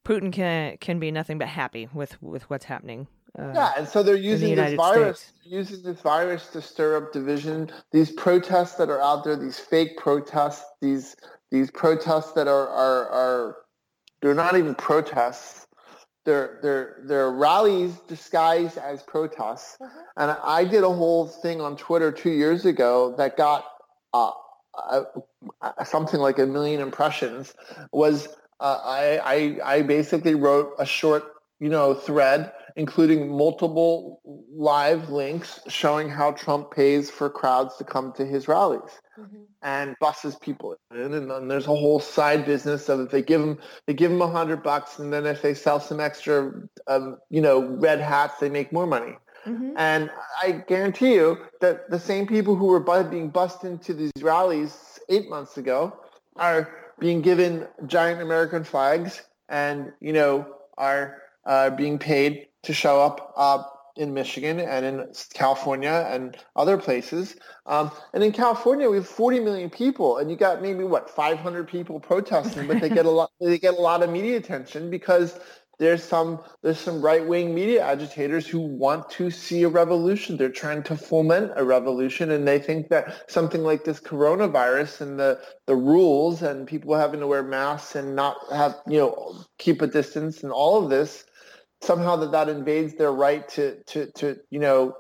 Putin 0.05 0.31
can 0.31 0.77
can 0.77 0.99
be 0.99 1.11
nothing 1.11 1.37
but 1.37 1.47
happy 1.47 1.87
with 1.93 2.21
with 2.21 2.49
what's 2.49 2.65
happening. 2.65 3.07
Uh, 3.37 3.51
Yeah, 3.53 3.71
and 3.77 3.87
so 3.87 4.03
they're 4.03 4.15
using 4.15 4.55
this 4.55 4.75
virus, 4.75 5.31
using 5.43 5.81
this 5.81 6.01
virus 6.01 6.47
to 6.47 6.61
stir 6.61 6.97
up 6.97 7.13
division. 7.13 7.71
These 7.91 8.11
protests 8.11 8.75
that 8.75 8.89
are 8.89 9.01
out 9.01 9.23
there, 9.23 9.35
these 9.35 9.59
fake 9.59 9.97
protests, 9.97 10.65
these 10.81 11.15
these 11.51 11.71
protests 11.71 12.33
that 12.33 12.47
are 12.47 12.67
are, 12.67 13.09
are 13.09 13.55
they're 14.21 14.35
not 14.35 14.57
even 14.57 14.75
protests. 14.75 15.58
They're 16.25 16.59
they're 16.61 16.97
they're 17.03 17.31
rallies 17.31 17.95
disguised 18.07 18.77
as 18.77 19.01
protests. 19.03 19.77
And 20.17 20.31
I 20.43 20.65
did 20.65 20.83
a 20.83 20.91
whole 20.91 21.27
thing 21.27 21.61
on 21.61 21.77
Twitter 21.77 22.11
two 22.11 22.31
years 22.31 22.65
ago 22.65 23.15
that 23.17 23.37
got 23.37 23.65
uh, 24.13 24.31
uh, 24.75 25.03
uh, 25.61 25.83
something 25.83 26.19
like 26.19 26.39
a 26.39 26.45
million 26.45 26.81
impressions. 26.81 27.53
Was 27.91 28.27
uh, 28.59 28.79
I, 28.83 29.57
I 29.63 29.75
I 29.75 29.81
basically 29.81 30.35
wrote 30.35 30.73
a 30.77 30.85
short 30.85 31.23
you 31.59 31.69
know 31.69 31.93
thread 31.93 32.51
including 32.79 33.29
multiple 33.29 34.21
live 34.51 35.09
links 35.09 35.59
showing 35.67 36.09
how 36.09 36.31
Trump 36.31 36.71
pays 36.71 37.09
for 37.11 37.29
crowds 37.29 37.75
to 37.77 37.83
come 37.83 38.13
to 38.13 38.25
his 38.25 38.47
rallies 38.47 38.93
and 39.61 39.95
buses 39.99 40.37
people 40.37 40.77
in 40.91 41.13
and 41.13 41.29
then 41.29 41.47
there's 41.49 41.65
a 41.65 41.75
whole 41.83 41.99
side 41.99 42.45
business 42.45 42.87
of 42.87 43.01
if 43.01 43.11
they 43.11 43.21
give 43.21 43.41
them 43.41 43.59
they 43.85 43.93
give 43.93 44.09
them 44.09 44.21
a 44.21 44.31
hundred 44.31 44.63
bucks 44.63 44.97
and 44.97 45.11
then 45.11 45.25
if 45.25 45.41
they 45.41 45.53
sell 45.53 45.77
some 45.77 45.99
extra 45.99 46.49
um, 46.87 47.17
you 47.29 47.41
know 47.41 47.59
red 47.87 47.99
hats 47.99 48.39
they 48.39 48.49
make 48.49 48.71
more 48.71 48.87
money 48.87 49.13
Mm-hmm. 49.45 49.71
And 49.77 50.11
I 50.43 50.63
guarantee 50.67 51.13
you 51.13 51.37
that 51.61 51.89
the 51.89 51.99
same 51.99 52.27
people 52.27 52.55
who 52.55 52.65
were 52.65 53.03
being 53.03 53.29
bussed 53.29 53.63
into 53.63 53.93
these 53.93 54.11
rallies 54.21 54.99
eight 55.07 55.29
months 55.29 55.57
ago 55.57 55.97
are 56.35 56.69
being 56.99 57.21
given 57.21 57.67
giant 57.87 58.21
American 58.21 58.63
flags 58.63 59.23
and, 59.47 59.93
you 60.01 60.13
know, 60.13 60.45
are 60.77 61.21
uh, 61.45 61.69
being 61.69 61.97
paid 61.97 62.48
to 62.63 62.73
show 62.73 63.01
up 63.01 63.33
uh, 63.37 63.63
in 63.95 64.13
Michigan 64.13 64.59
and 64.59 64.85
in 64.85 65.11
California 65.33 66.07
and 66.09 66.37
other 66.55 66.77
places. 66.77 67.35
Um, 67.65 67.91
and 68.13 68.23
in 68.23 68.31
California, 68.31 68.89
we 68.89 68.97
have 68.97 69.07
40 69.07 69.41
million 69.41 69.69
people, 69.69 70.17
and 70.17 70.31
you 70.31 70.37
got 70.37 70.61
maybe 70.61 70.83
what 70.83 71.09
500 71.09 71.67
people 71.67 71.99
protesting, 71.99 72.67
but 72.67 72.79
they 72.79 72.89
get 72.89 73.05
a 73.05 73.09
lot. 73.19 73.31
They 73.41 73.59
get 73.59 73.75
a 73.75 73.81
lot 73.81 74.01
of 74.01 74.09
media 74.09 74.37
attention 74.37 74.89
because 74.89 75.37
there's 75.79 76.03
some 76.03 76.41
there's 76.61 76.79
some 76.79 77.01
right 77.01 77.25
wing 77.25 77.55
media 77.55 77.83
agitators 77.83 78.45
who 78.45 78.59
want 78.59 79.09
to 79.11 79.31
see 79.31 79.63
a 79.63 79.69
revolution. 79.69 80.37
They're 80.37 80.49
trying 80.49 80.83
to 80.83 80.97
foment 80.97 81.51
a 81.55 81.63
revolution, 81.63 82.31
and 82.31 82.47
they 82.47 82.59
think 82.59 82.89
that 82.89 83.29
something 83.31 83.63
like 83.63 83.85
this 83.85 83.99
coronavirus 83.99 85.01
and 85.01 85.19
the 85.19 85.39
the 85.67 85.75
rules 85.75 86.41
and 86.41 86.67
people 86.67 86.95
having 86.95 87.21
to 87.21 87.27
wear 87.27 87.43
masks 87.43 87.95
and 87.95 88.15
not 88.15 88.37
have 88.51 88.75
you 88.87 88.99
know 88.99 89.43
keep 89.57 89.81
a 89.81 89.87
distance 89.87 90.43
and 90.43 90.51
all 90.51 90.83
of 90.83 90.89
this 90.89 91.23
somehow 91.81 92.15
that 92.17 92.31
that 92.31 92.49
invades 92.49 92.95
their 92.95 93.11
right 93.11 93.47
to 93.49 93.81
to 93.85 94.11
to 94.13 94.37
you 94.49 94.59
know 94.59 94.95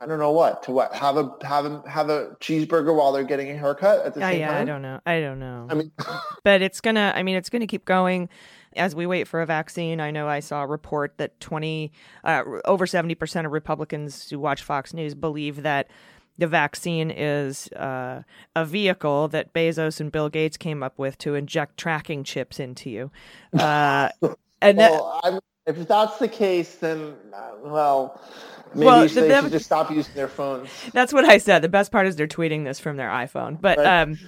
I 0.00 0.06
don't 0.06 0.18
know 0.18 0.32
what 0.32 0.64
to 0.64 0.72
what 0.72 0.94
have 0.94 1.16
a 1.16 1.32
have 1.42 1.64
a 1.64 1.82
have 1.88 2.10
a 2.10 2.36
cheeseburger 2.40 2.94
while 2.94 3.12
they're 3.12 3.24
getting 3.24 3.50
a 3.50 3.56
haircut 3.56 4.04
at 4.04 4.14
the 4.14 4.20
same 4.20 4.40
yeah, 4.40 4.48
time. 4.48 4.62
I 4.62 4.64
don't 4.64 4.82
know. 4.82 5.00
I 5.06 5.20
don't 5.20 5.38
know. 5.38 5.66
I 5.70 5.74
mean, 5.74 5.92
but 6.44 6.62
it's 6.62 6.80
gonna. 6.80 7.12
I 7.14 7.22
mean, 7.22 7.36
it's 7.36 7.48
gonna 7.48 7.66
keep 7.66 7.84
going 7.84 8.28
as 8.76 8.94
we 8.94 9.06
wait 9.06 9.28
for 9.28 9.40
a 9.40 9.46
vaccine. 9.46 10.00
I 10.00 10.10
know 10.10 10.28
I 10.28 10.40
saw 10.40 10.62
a 10.62 10.66
report 10.66 11.16
that 11.18 11.40
twenty 11.40 11.92
uh, 12.22 12.42
over 12.66 12.86
seventy 12.86 13.14
percent 13.14 13.46
of 13.46 13.52
Republicans 13.52 14.28
who 14.28 14.38
watch 14.38 14.62
Fox 14.62 14.92
News 14.92 15.14
believe 15.14 15.62
that 15.62 15.88
the 16.36 16.48
vaccine 16.48 17.10
is 17.10 17.68
uh, 17.72 18.24
a 18.56 18.64
vehicle 18.64 19.28
that 19.28 19.54
Bezos 19.54 20.00
and 20.00 20.10
Bill 20.10 20.28
Gates 20.28 20.56
came 20.56 20.82
up 20.82 20.98
with 20.98 21.16
to 21.18 21.34
inject 21.34 21.78
tracking 21.78 22.24
chips 22.24 22.58
into 22.58 22.90
you. 22.90 23.10
Uh, 23.58 24.08
and 24.60 24.76
well, 24.76 25.20
that, 25.22 25.40
if 25.66 25.86
that's 25.88 26.18
the 26.18 26.28
case, 26.28 26.76
then 26.76 27.14
uh, 27.34 27.50
well, 27.62 28.20
maybe 28.74 28.86
Well, 28.86 29.00
they 29.00 29.06
the- 29.28 29.40
should 29.42 29.52
just 29.52 29.64
stop 29.66 29.90
using 29.90 30.14
their 30.14 30.28
phones. 30.28 30.68
That's 30.92 31.12
what 31.12 31.24
I 31.24 31.38
said. 31.38 31.62
The 31.62 31.68
best 31.68 31.90
part 31.92 32.06
is 32.06 32.16
they're 32.16 32.26
tweeting 32.26 32.64
this 32.64 32.78
from 32.80 32.96
their 32.96 33.08
iPhone. 33.10 33.60
But 33.60 33.78
Right. 33.78 34.02
um 34.02 34.18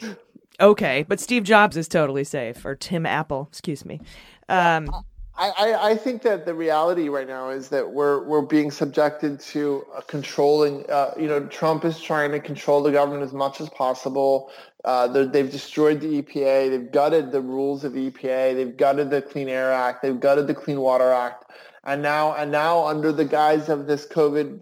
okay, 0.60 1.04
but 1.08 1.20
Steve 1.20 1.42
Jobs 1.44 1.76
is 1.76 1.88
totally 1.88 2.24
safe 2.24 2.64
or 2.64 2.74
Tim 2.74 3.06
Apple, 3.06 3.46
excuse 3.50 3.84
me. 3.84 4.00
Um 4.48 4.90
I, 5.38 5.90
I, 5.90 5.96
think 5.96 6.22
that 6.22 6.46
the 6.46 6.54
reality 6.54 7.10
right 7.10 7.26
now 7.26 7.50
is 7.50 7.68
that 7.68 7.90
we're 7.90 8.22
we're 8.22 8.40
being 8.40 8.70
subjected 8.70 9.38
to 9.40 9.84
a 9.94 10.00
controlling. 10.00 10.88
Uh, 10.90 11.12
you 11.18 11.26
know, 11.26 11.44
Trump 11.46 11.84
is 11.84 12.00
trying 12.00 12.30
to 12.32 12.40
control 12.40 12.82
the 12.82 12.90
government 12.90 13.22
as 13.22 13.34
much 13.34 13.60
as 13.60 13.68
possible. 13.68 14.50
Uh, 14.84 15.24
they've 15.24 15.50
destroyed 15.50 16.00
the 16.00 16.22
EPA. 16.22 16.70
They've 16.70 16.90
gutted 16.90 17.32
the 17.32 17.40
rules 17.42 17.84
of 17.84 17.92
EPA. 17.92 18.54
They've 18.54 18.76
gutted 18.76 19.10
the 19.10 19.20
Clean 19.20 19.48
Air 19.48 19.72
Act. 19.72 20.00
They've 20.00 20.18
gutted 20.18 20.46
the 20.46 20.54
Clean 20.54 20.80
Water 20.80 21.12
Act. 21.12 21.44
And 21.84 22.00
now 22.00 22.34
and 22.34 22.50
now 22.50 22.86
under 22.86 23.12
the 23.12 23.24
guise 23.24 23.68
of 23.68 23.86
this 23.86 24.06
COVID 24.06 24.60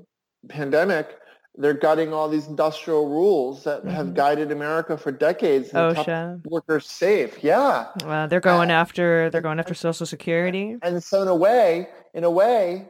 pandemic, 0.49 1.19
they're 1.57 1.75
gutting 1.75 2.12
all 2.12 2.29
these 2.29 2.47
industrial 2.49 3.09
rules 3.09 3.64
that 3.64 3.85
have 3.85 4.14
guided 4.14 4.51
America 4.51 4.97
for 4.99 5.12
decades. 5.12 5.69
and 5.71 5.97
OSHA. 5.97 6.40
workers 6.47 6.87
safe. 6.87 7.43
Yeah. 7.45 7.87
uh, 8.05 8.27
they're 8.27 8.40
going 8.40 8.71
after 8.71 9.31
they're 9.31 9.40
going 9.40 9.59
after 9.61 9.75
social 9.75 10.07
security. 10.07 10.77
And 10.83 11.03
so 11.03 11.23
in 11.23 11.29
a 11.29 11.35
way, 11.35 11.88
in 12.12 12.25
a 12.25 12.31
way, 12.31 12.88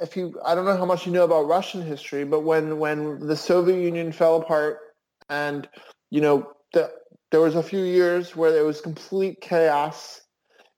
if 0.00 0.16
you 0.16 0.40
I 0.44 0.54
don't 0.54 0.64
know 0.64 0.76
how 0.78 0.86
much 0.86 1.06
you 1.06 1.12
know 1.12 1.24
about 1.24 1.42
Russian 1.42 1.82
history, 1.82 2.24
but 2.24 2.40
when 2.40 2.78
when 2.78 3.18
the 3.26 3.36
Soviet 3.36 3.80
Union 3.80 4.12
fell 4.12 4.36
apart 4.40 4.78
and 5.28 5.68
you 6.10 6.20
know 6.22 6.50
the, 6.72 6.90
there 7.30 7.40
was 7.40 7.54
a 7.54 7.62
few 7.62 7.82
years 7.84 8.34
where 8.34 8.50
there 8.50 8.64
was 8.64 8.80
complete 8.80 9.40
chaos 9.42 10.22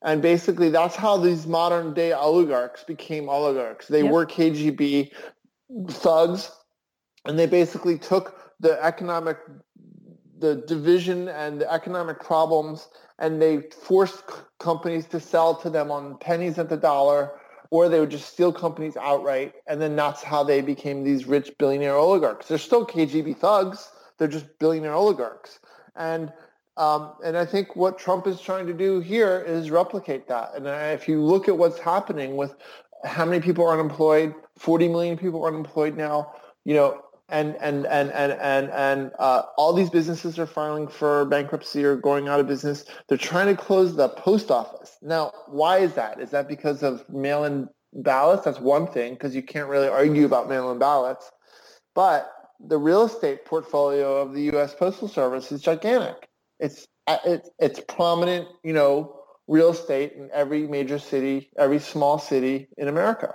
and 0.04 0.20
basically 0.20 0.68
that's 0.70 0.96
how 0.96 1.16
these 1.16 1.46
modern 1.46 1.94
day 1.94 2.10
oligarchs 2.12 2.82
became 2.82 3.28
oligarchs. 3.28 3.86
They 3.86 4.02
Yep. 4.02 4.12
were 4.12 4.26
KGB 4.26 5.12
thugs 5.90 6.50
and 7.24 7.38
they 7.38 7.46
basically 7.46 7.98
took 7.98 8.38
the 8.60 8.82
economic 8.82 9.38
the 10.38 10.56
division 10.56 11.28
and 11.28 11.60
the 11.60 11.72
economic 11.72 12.18
problems 12.20 12.88
and 13.20 13.40
they 13.40 13.60
forced 13.70 14.28
c- 14.28 14.36
companies 14.58 15.06
to 15.06 15.20
sell 15.20 15.54
to 15.54 15.70
them 15.70 15.90
on 15.90 16.18
pennies 16.18 16.58
at 16.58 16.68
the 16.68 16.76
dollar 16.76 17.30
or 17.70 17.88
they 17.88 18.00
would 18.00 18.10
just 18.10 18.32
steal 18.32 18.52
companies 18.52 18.96
outright 18.96 19.54
and 19.68 19.80
then 19.80 19.94
that's 19.94 20.22
how 20.22 20.42
they 20.42 20.60
became 20.60 21.04
these 21.04 21.26
rich 21.26 21.52
billionaire 21.58 21.94
oligarchs 21.94 22.48
they're 22.48 22.58
still 22.58 22.84
kgb 22.84 23.36
thugs 23.36 23.90
they're 24.18 24.26
just 24.26 24.46
billionaire 24.58 24.94
oligarchs 24.94 25.60
and 25.94 26.32
um, 26.76 27.12
and 27.22 27.36
I 27.36 27.44
think 27.44 27.76
what 27.76 27.98
Trump 27.98 28.26
is 28.26 28.40
trying 28.40 28.66
to 28.66 28.72
do 28.72 29.00
here 29.00 29.44
is 29.46 29.70
replicate 29.70 30.26
that. 30.28 30.52
And 30.54 30.66
uh, 30.66 30.70
if 30.94 31.06
you 31.06 31.22
look 31.22 31.48
at 31.48 31.56
what's 31.56 31.78
happening 31.78 32.36
with 32.36 32.54
how 33.04 33.24
many 33.26 33.40
people 33.40 33.64
are 33.66 33.72
unemployed, 33.72 34.34
40 34.58 34.88
million 34.88 35.18
people 35.18 35.44
are 35.44 35.48
unemployed 35.48 35.96
now, 35.96 36.32
you 36.64 36.74
know, 36.74 37.02
and 37.32 37.56
and 37.60 37.86
and 37.86 38.12
and 38.12 38.32
and 38.32 38.70
and 38.70 39.10
uh, 39.18 39.42
all 39.56 39.72
these 39.72 39.90
businesses 39.90 40.38
are 40.38 40.46
filing 40.46 40.86
for 40.86 41.24
bankruptcy 41.24 41.82
or 41.82 41.96
going 41.96 42.28
out 42.28 42.38
of 42.38 42.46
business. 42.46 42.84
They're 43.08 43.18
trying 43.18 43.54
to 43.54 43.60
close 43.60 43.96
the 43.96 44.10
post 44.10 44.50
office. 44.50 44.98
Now, 45.02 45.32
why 45.48 45.78
is 45.78 45.94
that? 45.94 46.20
Is 46.20 46.30
that 46.30 46.46
because 46.46 46.82
of 46.82 47.08
mail-in 47.08 47.68
ballots? 47.94 48.44
That's 48.44 48.60
one 48.60 48.86
thing 48.86 49.14
because 49.14 49.34
you 49.34 49.42
can't 49.42 49.68
really 49.68 49.88
argue 49.88 50.26
about 50.26 50.48
mail-in 50.48 50.78
ballots. 50.78 51.32
But 51.94 52.30
the 52.60 52.78
real 52.78 53.04
estate 53.04 53.46
portfolio 53.46 54.20
of 54.20 54.34
the 54.34 54.42
U.S. 54.52 54.74
Postal 54.74 55.08
Service 55.08 55.50
is 55.50 55.62
gigantic. 55.62 56.28
It's 56.60 56.86
it's 57.08 57.50
it's 57.58 57.80
prominent, 57.80 58.46
you 58.62 58.74
know, 58.74 59.16
real 59.48 59.70
estate 59.70 60.12
in 60.12 60.28
every 60.34 60.66
major 60.68 60.98
city, 60.98 61.50
every 61.58 61.78
small 61.78 62.18
city 62.18 62.68
in 62.76 62.88
America. 62.88 63.34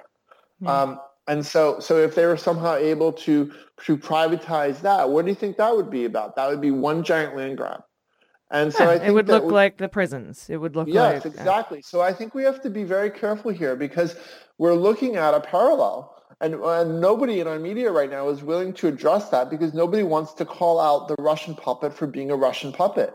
Um, 0.65 0.99
and 1.27 1.45
so, 1.45 1.79
so 1.79 1.97
if 1.97 2.15
they 2.15 2.25
were 2.25 2.37
somehow 2.37 2.75
able 2.75 3.11
to 3.13 3.51
to 3.83 3.97
privatize 3.97 4.81
that, 4.81 5.09
what 5.09 5.25
do 5.25 5.29
you 5.29 5.35
think 5.35 5.57
that 5.57 5.75
would 5.75 5.89
be 5.89 6.05
about? 6.05 6.35
That 6.35 6.49
would 6.49 6.61
be 6.61 6.71
one 6.71 7.03
giant 7.03 7.35
land 7.35 7.57
grab. 7.57 7.83
And 8.49 8.73
so 8.73 8.85
Yeah, 8.85 8.91
I 8.91 8.97
think 8.97 9.09
it 9.09 9.11
would 9.11 9.27
look 9.27 9.51
like 9.51 9.77
the 9.77 9.89
prisons. 9.89 10.49
It 10.49 10.57
would 10.57 10.75
look 10.75 10.87
Yes, 10.87 11.25
like 11.25 11.33
exactly. 11.33 11.81
So 11.81 12.01
I 12.01 12.13
think 12.13 12.33
we 12.33 12.43
have 12.43 12.61
to 12.61 12.69
be 12.69 12.83
very 12.83 13.09
careful 13.09 13.51
here 13.51 13.75
because 13.75 14.15
we're 14.57 14.73
looking 14.73 15.17
at 15.17 15.33
a 15.33 15.41
parallel. 15.41 16.13
And, 16.39 16.53
and 16.55 17.01
nobody 17.01 17.39
in 17.39 17.47
our 17.47 17.57
media 17.57 17.91
right 17.91 18.11
now 18.11 18.29
is 18.29 18.43
willing 18.43 18.71
to 18.73 18.87
address 18.87 19.29
that 19.29 19.49
because 19.49 19.73
nobody 19.73 20.03
wants 20.03 20.33
to 20.33 20.45
call 20.45 20.79
out 20.79 21.07
the 21.07 21.15
Russian 21.17 21.55
puppet 21.55 21.93
for 21.93 22.05
being 22.05 22.29
a 22.29 22.35
Russian 22.35 22.71
puppet. 22.71 23.11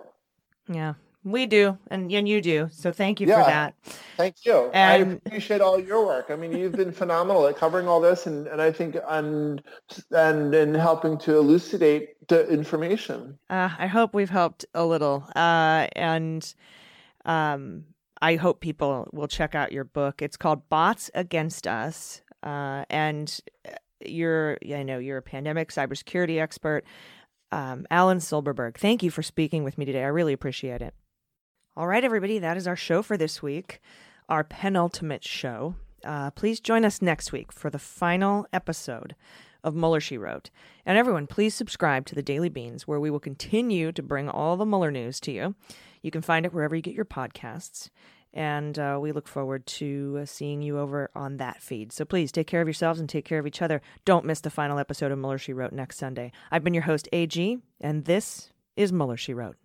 Yeah, 0.68 0.94
we 1.24 1.46
do, 1.46 1.78
and 1.90 2.10
and 2.12 2.28
you 2.28 2.40
do. 2.40 2.68
So 2.72 2.92
thank 2.92 3.20
you 3.20 3.28
Yeah. 3.28 3.42
for 3.42 3.50
that. 3.50 3.74
Thank 4.16 4.44
you. 4.44 4.70
And- 4.72 5.12
I 5.12 5.14
appreciate 5.26 5.60
all 5.60 5.78
your 5.78 6.04
work. 6.04 6.26
I 6.30 6.36
mean, 6.36 6.52
you've 6.52 6.72
been 6.72 6.92
phenomenal 6.92 7.46
at 7.46 7.56
covering 7.56 7.88
all 7.88 8.00
this, 8.00 8.26
and, 8.26 8.46
and 8.46 8.60
I 8.60 8.72
think 8.72 8.96
and 9.08 9.62
and 10.10 10.54
in 10.54 10.74
helping 10.74 11.18
to 11.18 11.36
elucidate 11.36 12.26
the 12.28 12.48
information. 12.48 13.38
Uh, 13.50 13.70
I 13.78 13.86
hope 13.86 14.14
we've 14.14 14.30
helped 14.30 14.64
a 14.74 14.84
little, 14.84 15.24
uh, 15.36 15.86
and 15.94 16.54
um, 17.24 17.84
I 18.20 18.36
hope 18.36 18.60
people 18.60 19.08
will 19.12 19.28
check 19.28 19.54
out 19.54 19.72
your 19.72 19.84
book. 19.84 20.22
It's 20.22 20.36
called 20.36 20.68
"Bots 20.68 21.10
Against 21.14 21.66
Us," 21.66 22.22
uh, 22.42 22.84
and 22.90 23.40
you're, 24.04 24.58
I 24.74 24.82
know 24.82 24.98
you're 24.98 25.18
a 25.18 25.22
pandemic 25.22 25.70
cybersecurity 25.70 26.40
expert, 26.40 26.84
um, 27.52 27.86
Alan 27.90 28.18
Silberberg. 28.18 28.76
Thank 28.76 29.02
you 29.02 29.10
for 29.10 29.22
speaking 29.22 29.62
with 29.62 29.78
me 29.78 29.84
today. 29.84 30.02
I 30.02 30.08
really 30.08 30.32
appreciate 30.32 30.82
it. 30.82 30.94
All 31.74 31.86
right, 31.86 32.04
everybody, 32.04 32.38
that 32.38 32.58
is 32.58 32.66
our 32.66 32.76
show 32.76 33.00
for 33.00 33.16
this 33.16 33.42
week, 33.42 33.80
our 34.28 34.44
penultimate 34.44 35.24
show. 35.24 35.74
Uh, 36.04 36.30
please 36.30 36.60
join 36.60 36.84
us 36.84 37.00
next 37.00 37.32
week 37.32 37.50
for 37.50 37.70
the 37.70 37.78
final 37.78 38.46
episode 38.52 39.14
of 39.64 39.74
Mueller 39.74 39.98
She 39.98 40.18
Wrote. 40.18 40.50
And 40.84 40.98
everyone, 40.98 41.26
please 41.26 41.54
subscribe 41.54 42.04
to 42.06 42.14
the 42.14 42.22
Daily 42.22 42.50
Beans, 42.50 42.86
where 42.86 43.00
we 43.00 43.08
will 43.08 43.18
continue 43.18 43.90
to 43.90 44.02
bring 44.02 44.28
all 44.28 44.58
the 44.58 44.66
Mueller 44.66 44.90
news 44.90 45.18
to 45.20 45.32
you. 45.32 45.54
You 46.02 46.10
can 46.10 46.20
find 46.20 46.44
it 46.44 46.52
wherever 46.52 46.76
you 46.76 46.82
get 46.82 46.92
your 46.92 47.06
podcasts. 47.06 47.88
And 48.34 48.78
uh, 48.78 48.98
we 49.00 49.12
look 49.12 49.26
forward 49.26 49.66
to 49.68 50.18
uh, 50.20 50.24
seeing 50.26 50.60
you 50.60 50.78
over 50.78 51.10
on 51.14 51.38
that 51.38 51.62
feed. 51.62 51.90
So 51.90 52.04
please 52.04 52.30
take 52.30 52.46
care 52.46 52.60
of 52.60 52.68
yourselves 52.68 53.00
and 53.00 53.08
take 53.08 53.24
care 53.24 53.38
of 53.38 53.46
each 53.46 53.62
other. 53.62 53.80
Don't 54.04 54.26
miss 54.26 54.40
the 54.40 54.50
final 54.50 54.78
episode 54.78 55.10
of 55.10 55.18
Mueller 55.18 55.38
She 55.38 55.54
Wrote 55.54 55.72
next 55.72 55.96
Sunday. 55.96 56.32
I've 56.50 56.64
been 56.64 56.74
your 56.74 56.82
host, 56.82 57.08
AG, 57.14 57.58
and 57.80 58.04
this 58.04 58.52
is 58.76 58.92
Mueller 58.92 59.16
She 59.16 59.32
Wrote. 59.32 59.56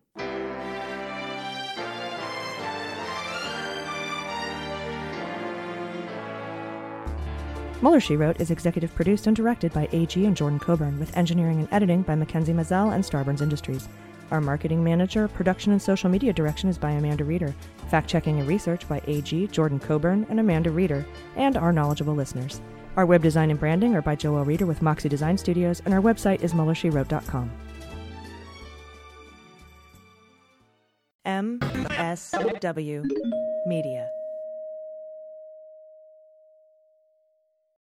Mueller 7.82 8.00
She 8.00 8.18
Wrote 8.18 8.42
is 8.42 8.50
executive 8.50 8.94
produced 8.96 9.28
and 9.28 9.36
directed 9.36 9.72
by 9.72 9.88
AG 9.92 10.26
and 10.26 10.36
Jordan 10.36 10.58
Coburn, 10.58 11.00
with 11.00 11.16
engineering 11.16 11.60
and 11.60 11.68
editing 11.72 12.02
by 12.02 12.16
Mackenzie 12.16 12.54
Mazzell 12.54 12.94
and 12.96 13.04
Starburns 13.04 13.42
Industries. 13.42 13.88
Our 14.32 14.42
marketing 14.42 14.84
manager, 14.84 15.28
production, 15.28 15.72
and 15.72 15.82
social 15.82 16.10
media 16.10 16.34
direction 16.34 16.70
is 16.70 16.78
by 16.78 16.92
Amanda 16.92 17.24
Reeder. 17.24 17.54
Fact 17.90 18.10
checking 18.10 18.40
and 18.40 18.48
research 18.48 18.90
by 18.90 19.02
AG, 19.06 19.48
Jordan 19.48 19.80
Coburn, 19.80 20.26
and 20.30 20.40
Amanda 20.40 20.72
Reeder, 20.72 21.06
and 21.36 21.56
our 21.56 21.72
knowledgeable 21.72 22.16
listeners. 22.16 22.62
Our 22.98 23.06
web 23.06 23.22
design 23.22 23.52
and 23.52 23.60
branding 23.60 23.96
are 23.96 24.02
by 24.02 24.16
Joel 24.16 24.44
Reeder 24.44 24.66
with 24.66 24.82
Moxie 24.82 25.08
Design 25.08 25.38
Studios, 25.38 25.84
and 25.86 25.94
our 25.94 26.02
website 26.02 26.42
is 26.42 26.54
MuellerSheWrote.com. 26.54 27.52
MSW 31.28 33.06
Media. 33.68 34.10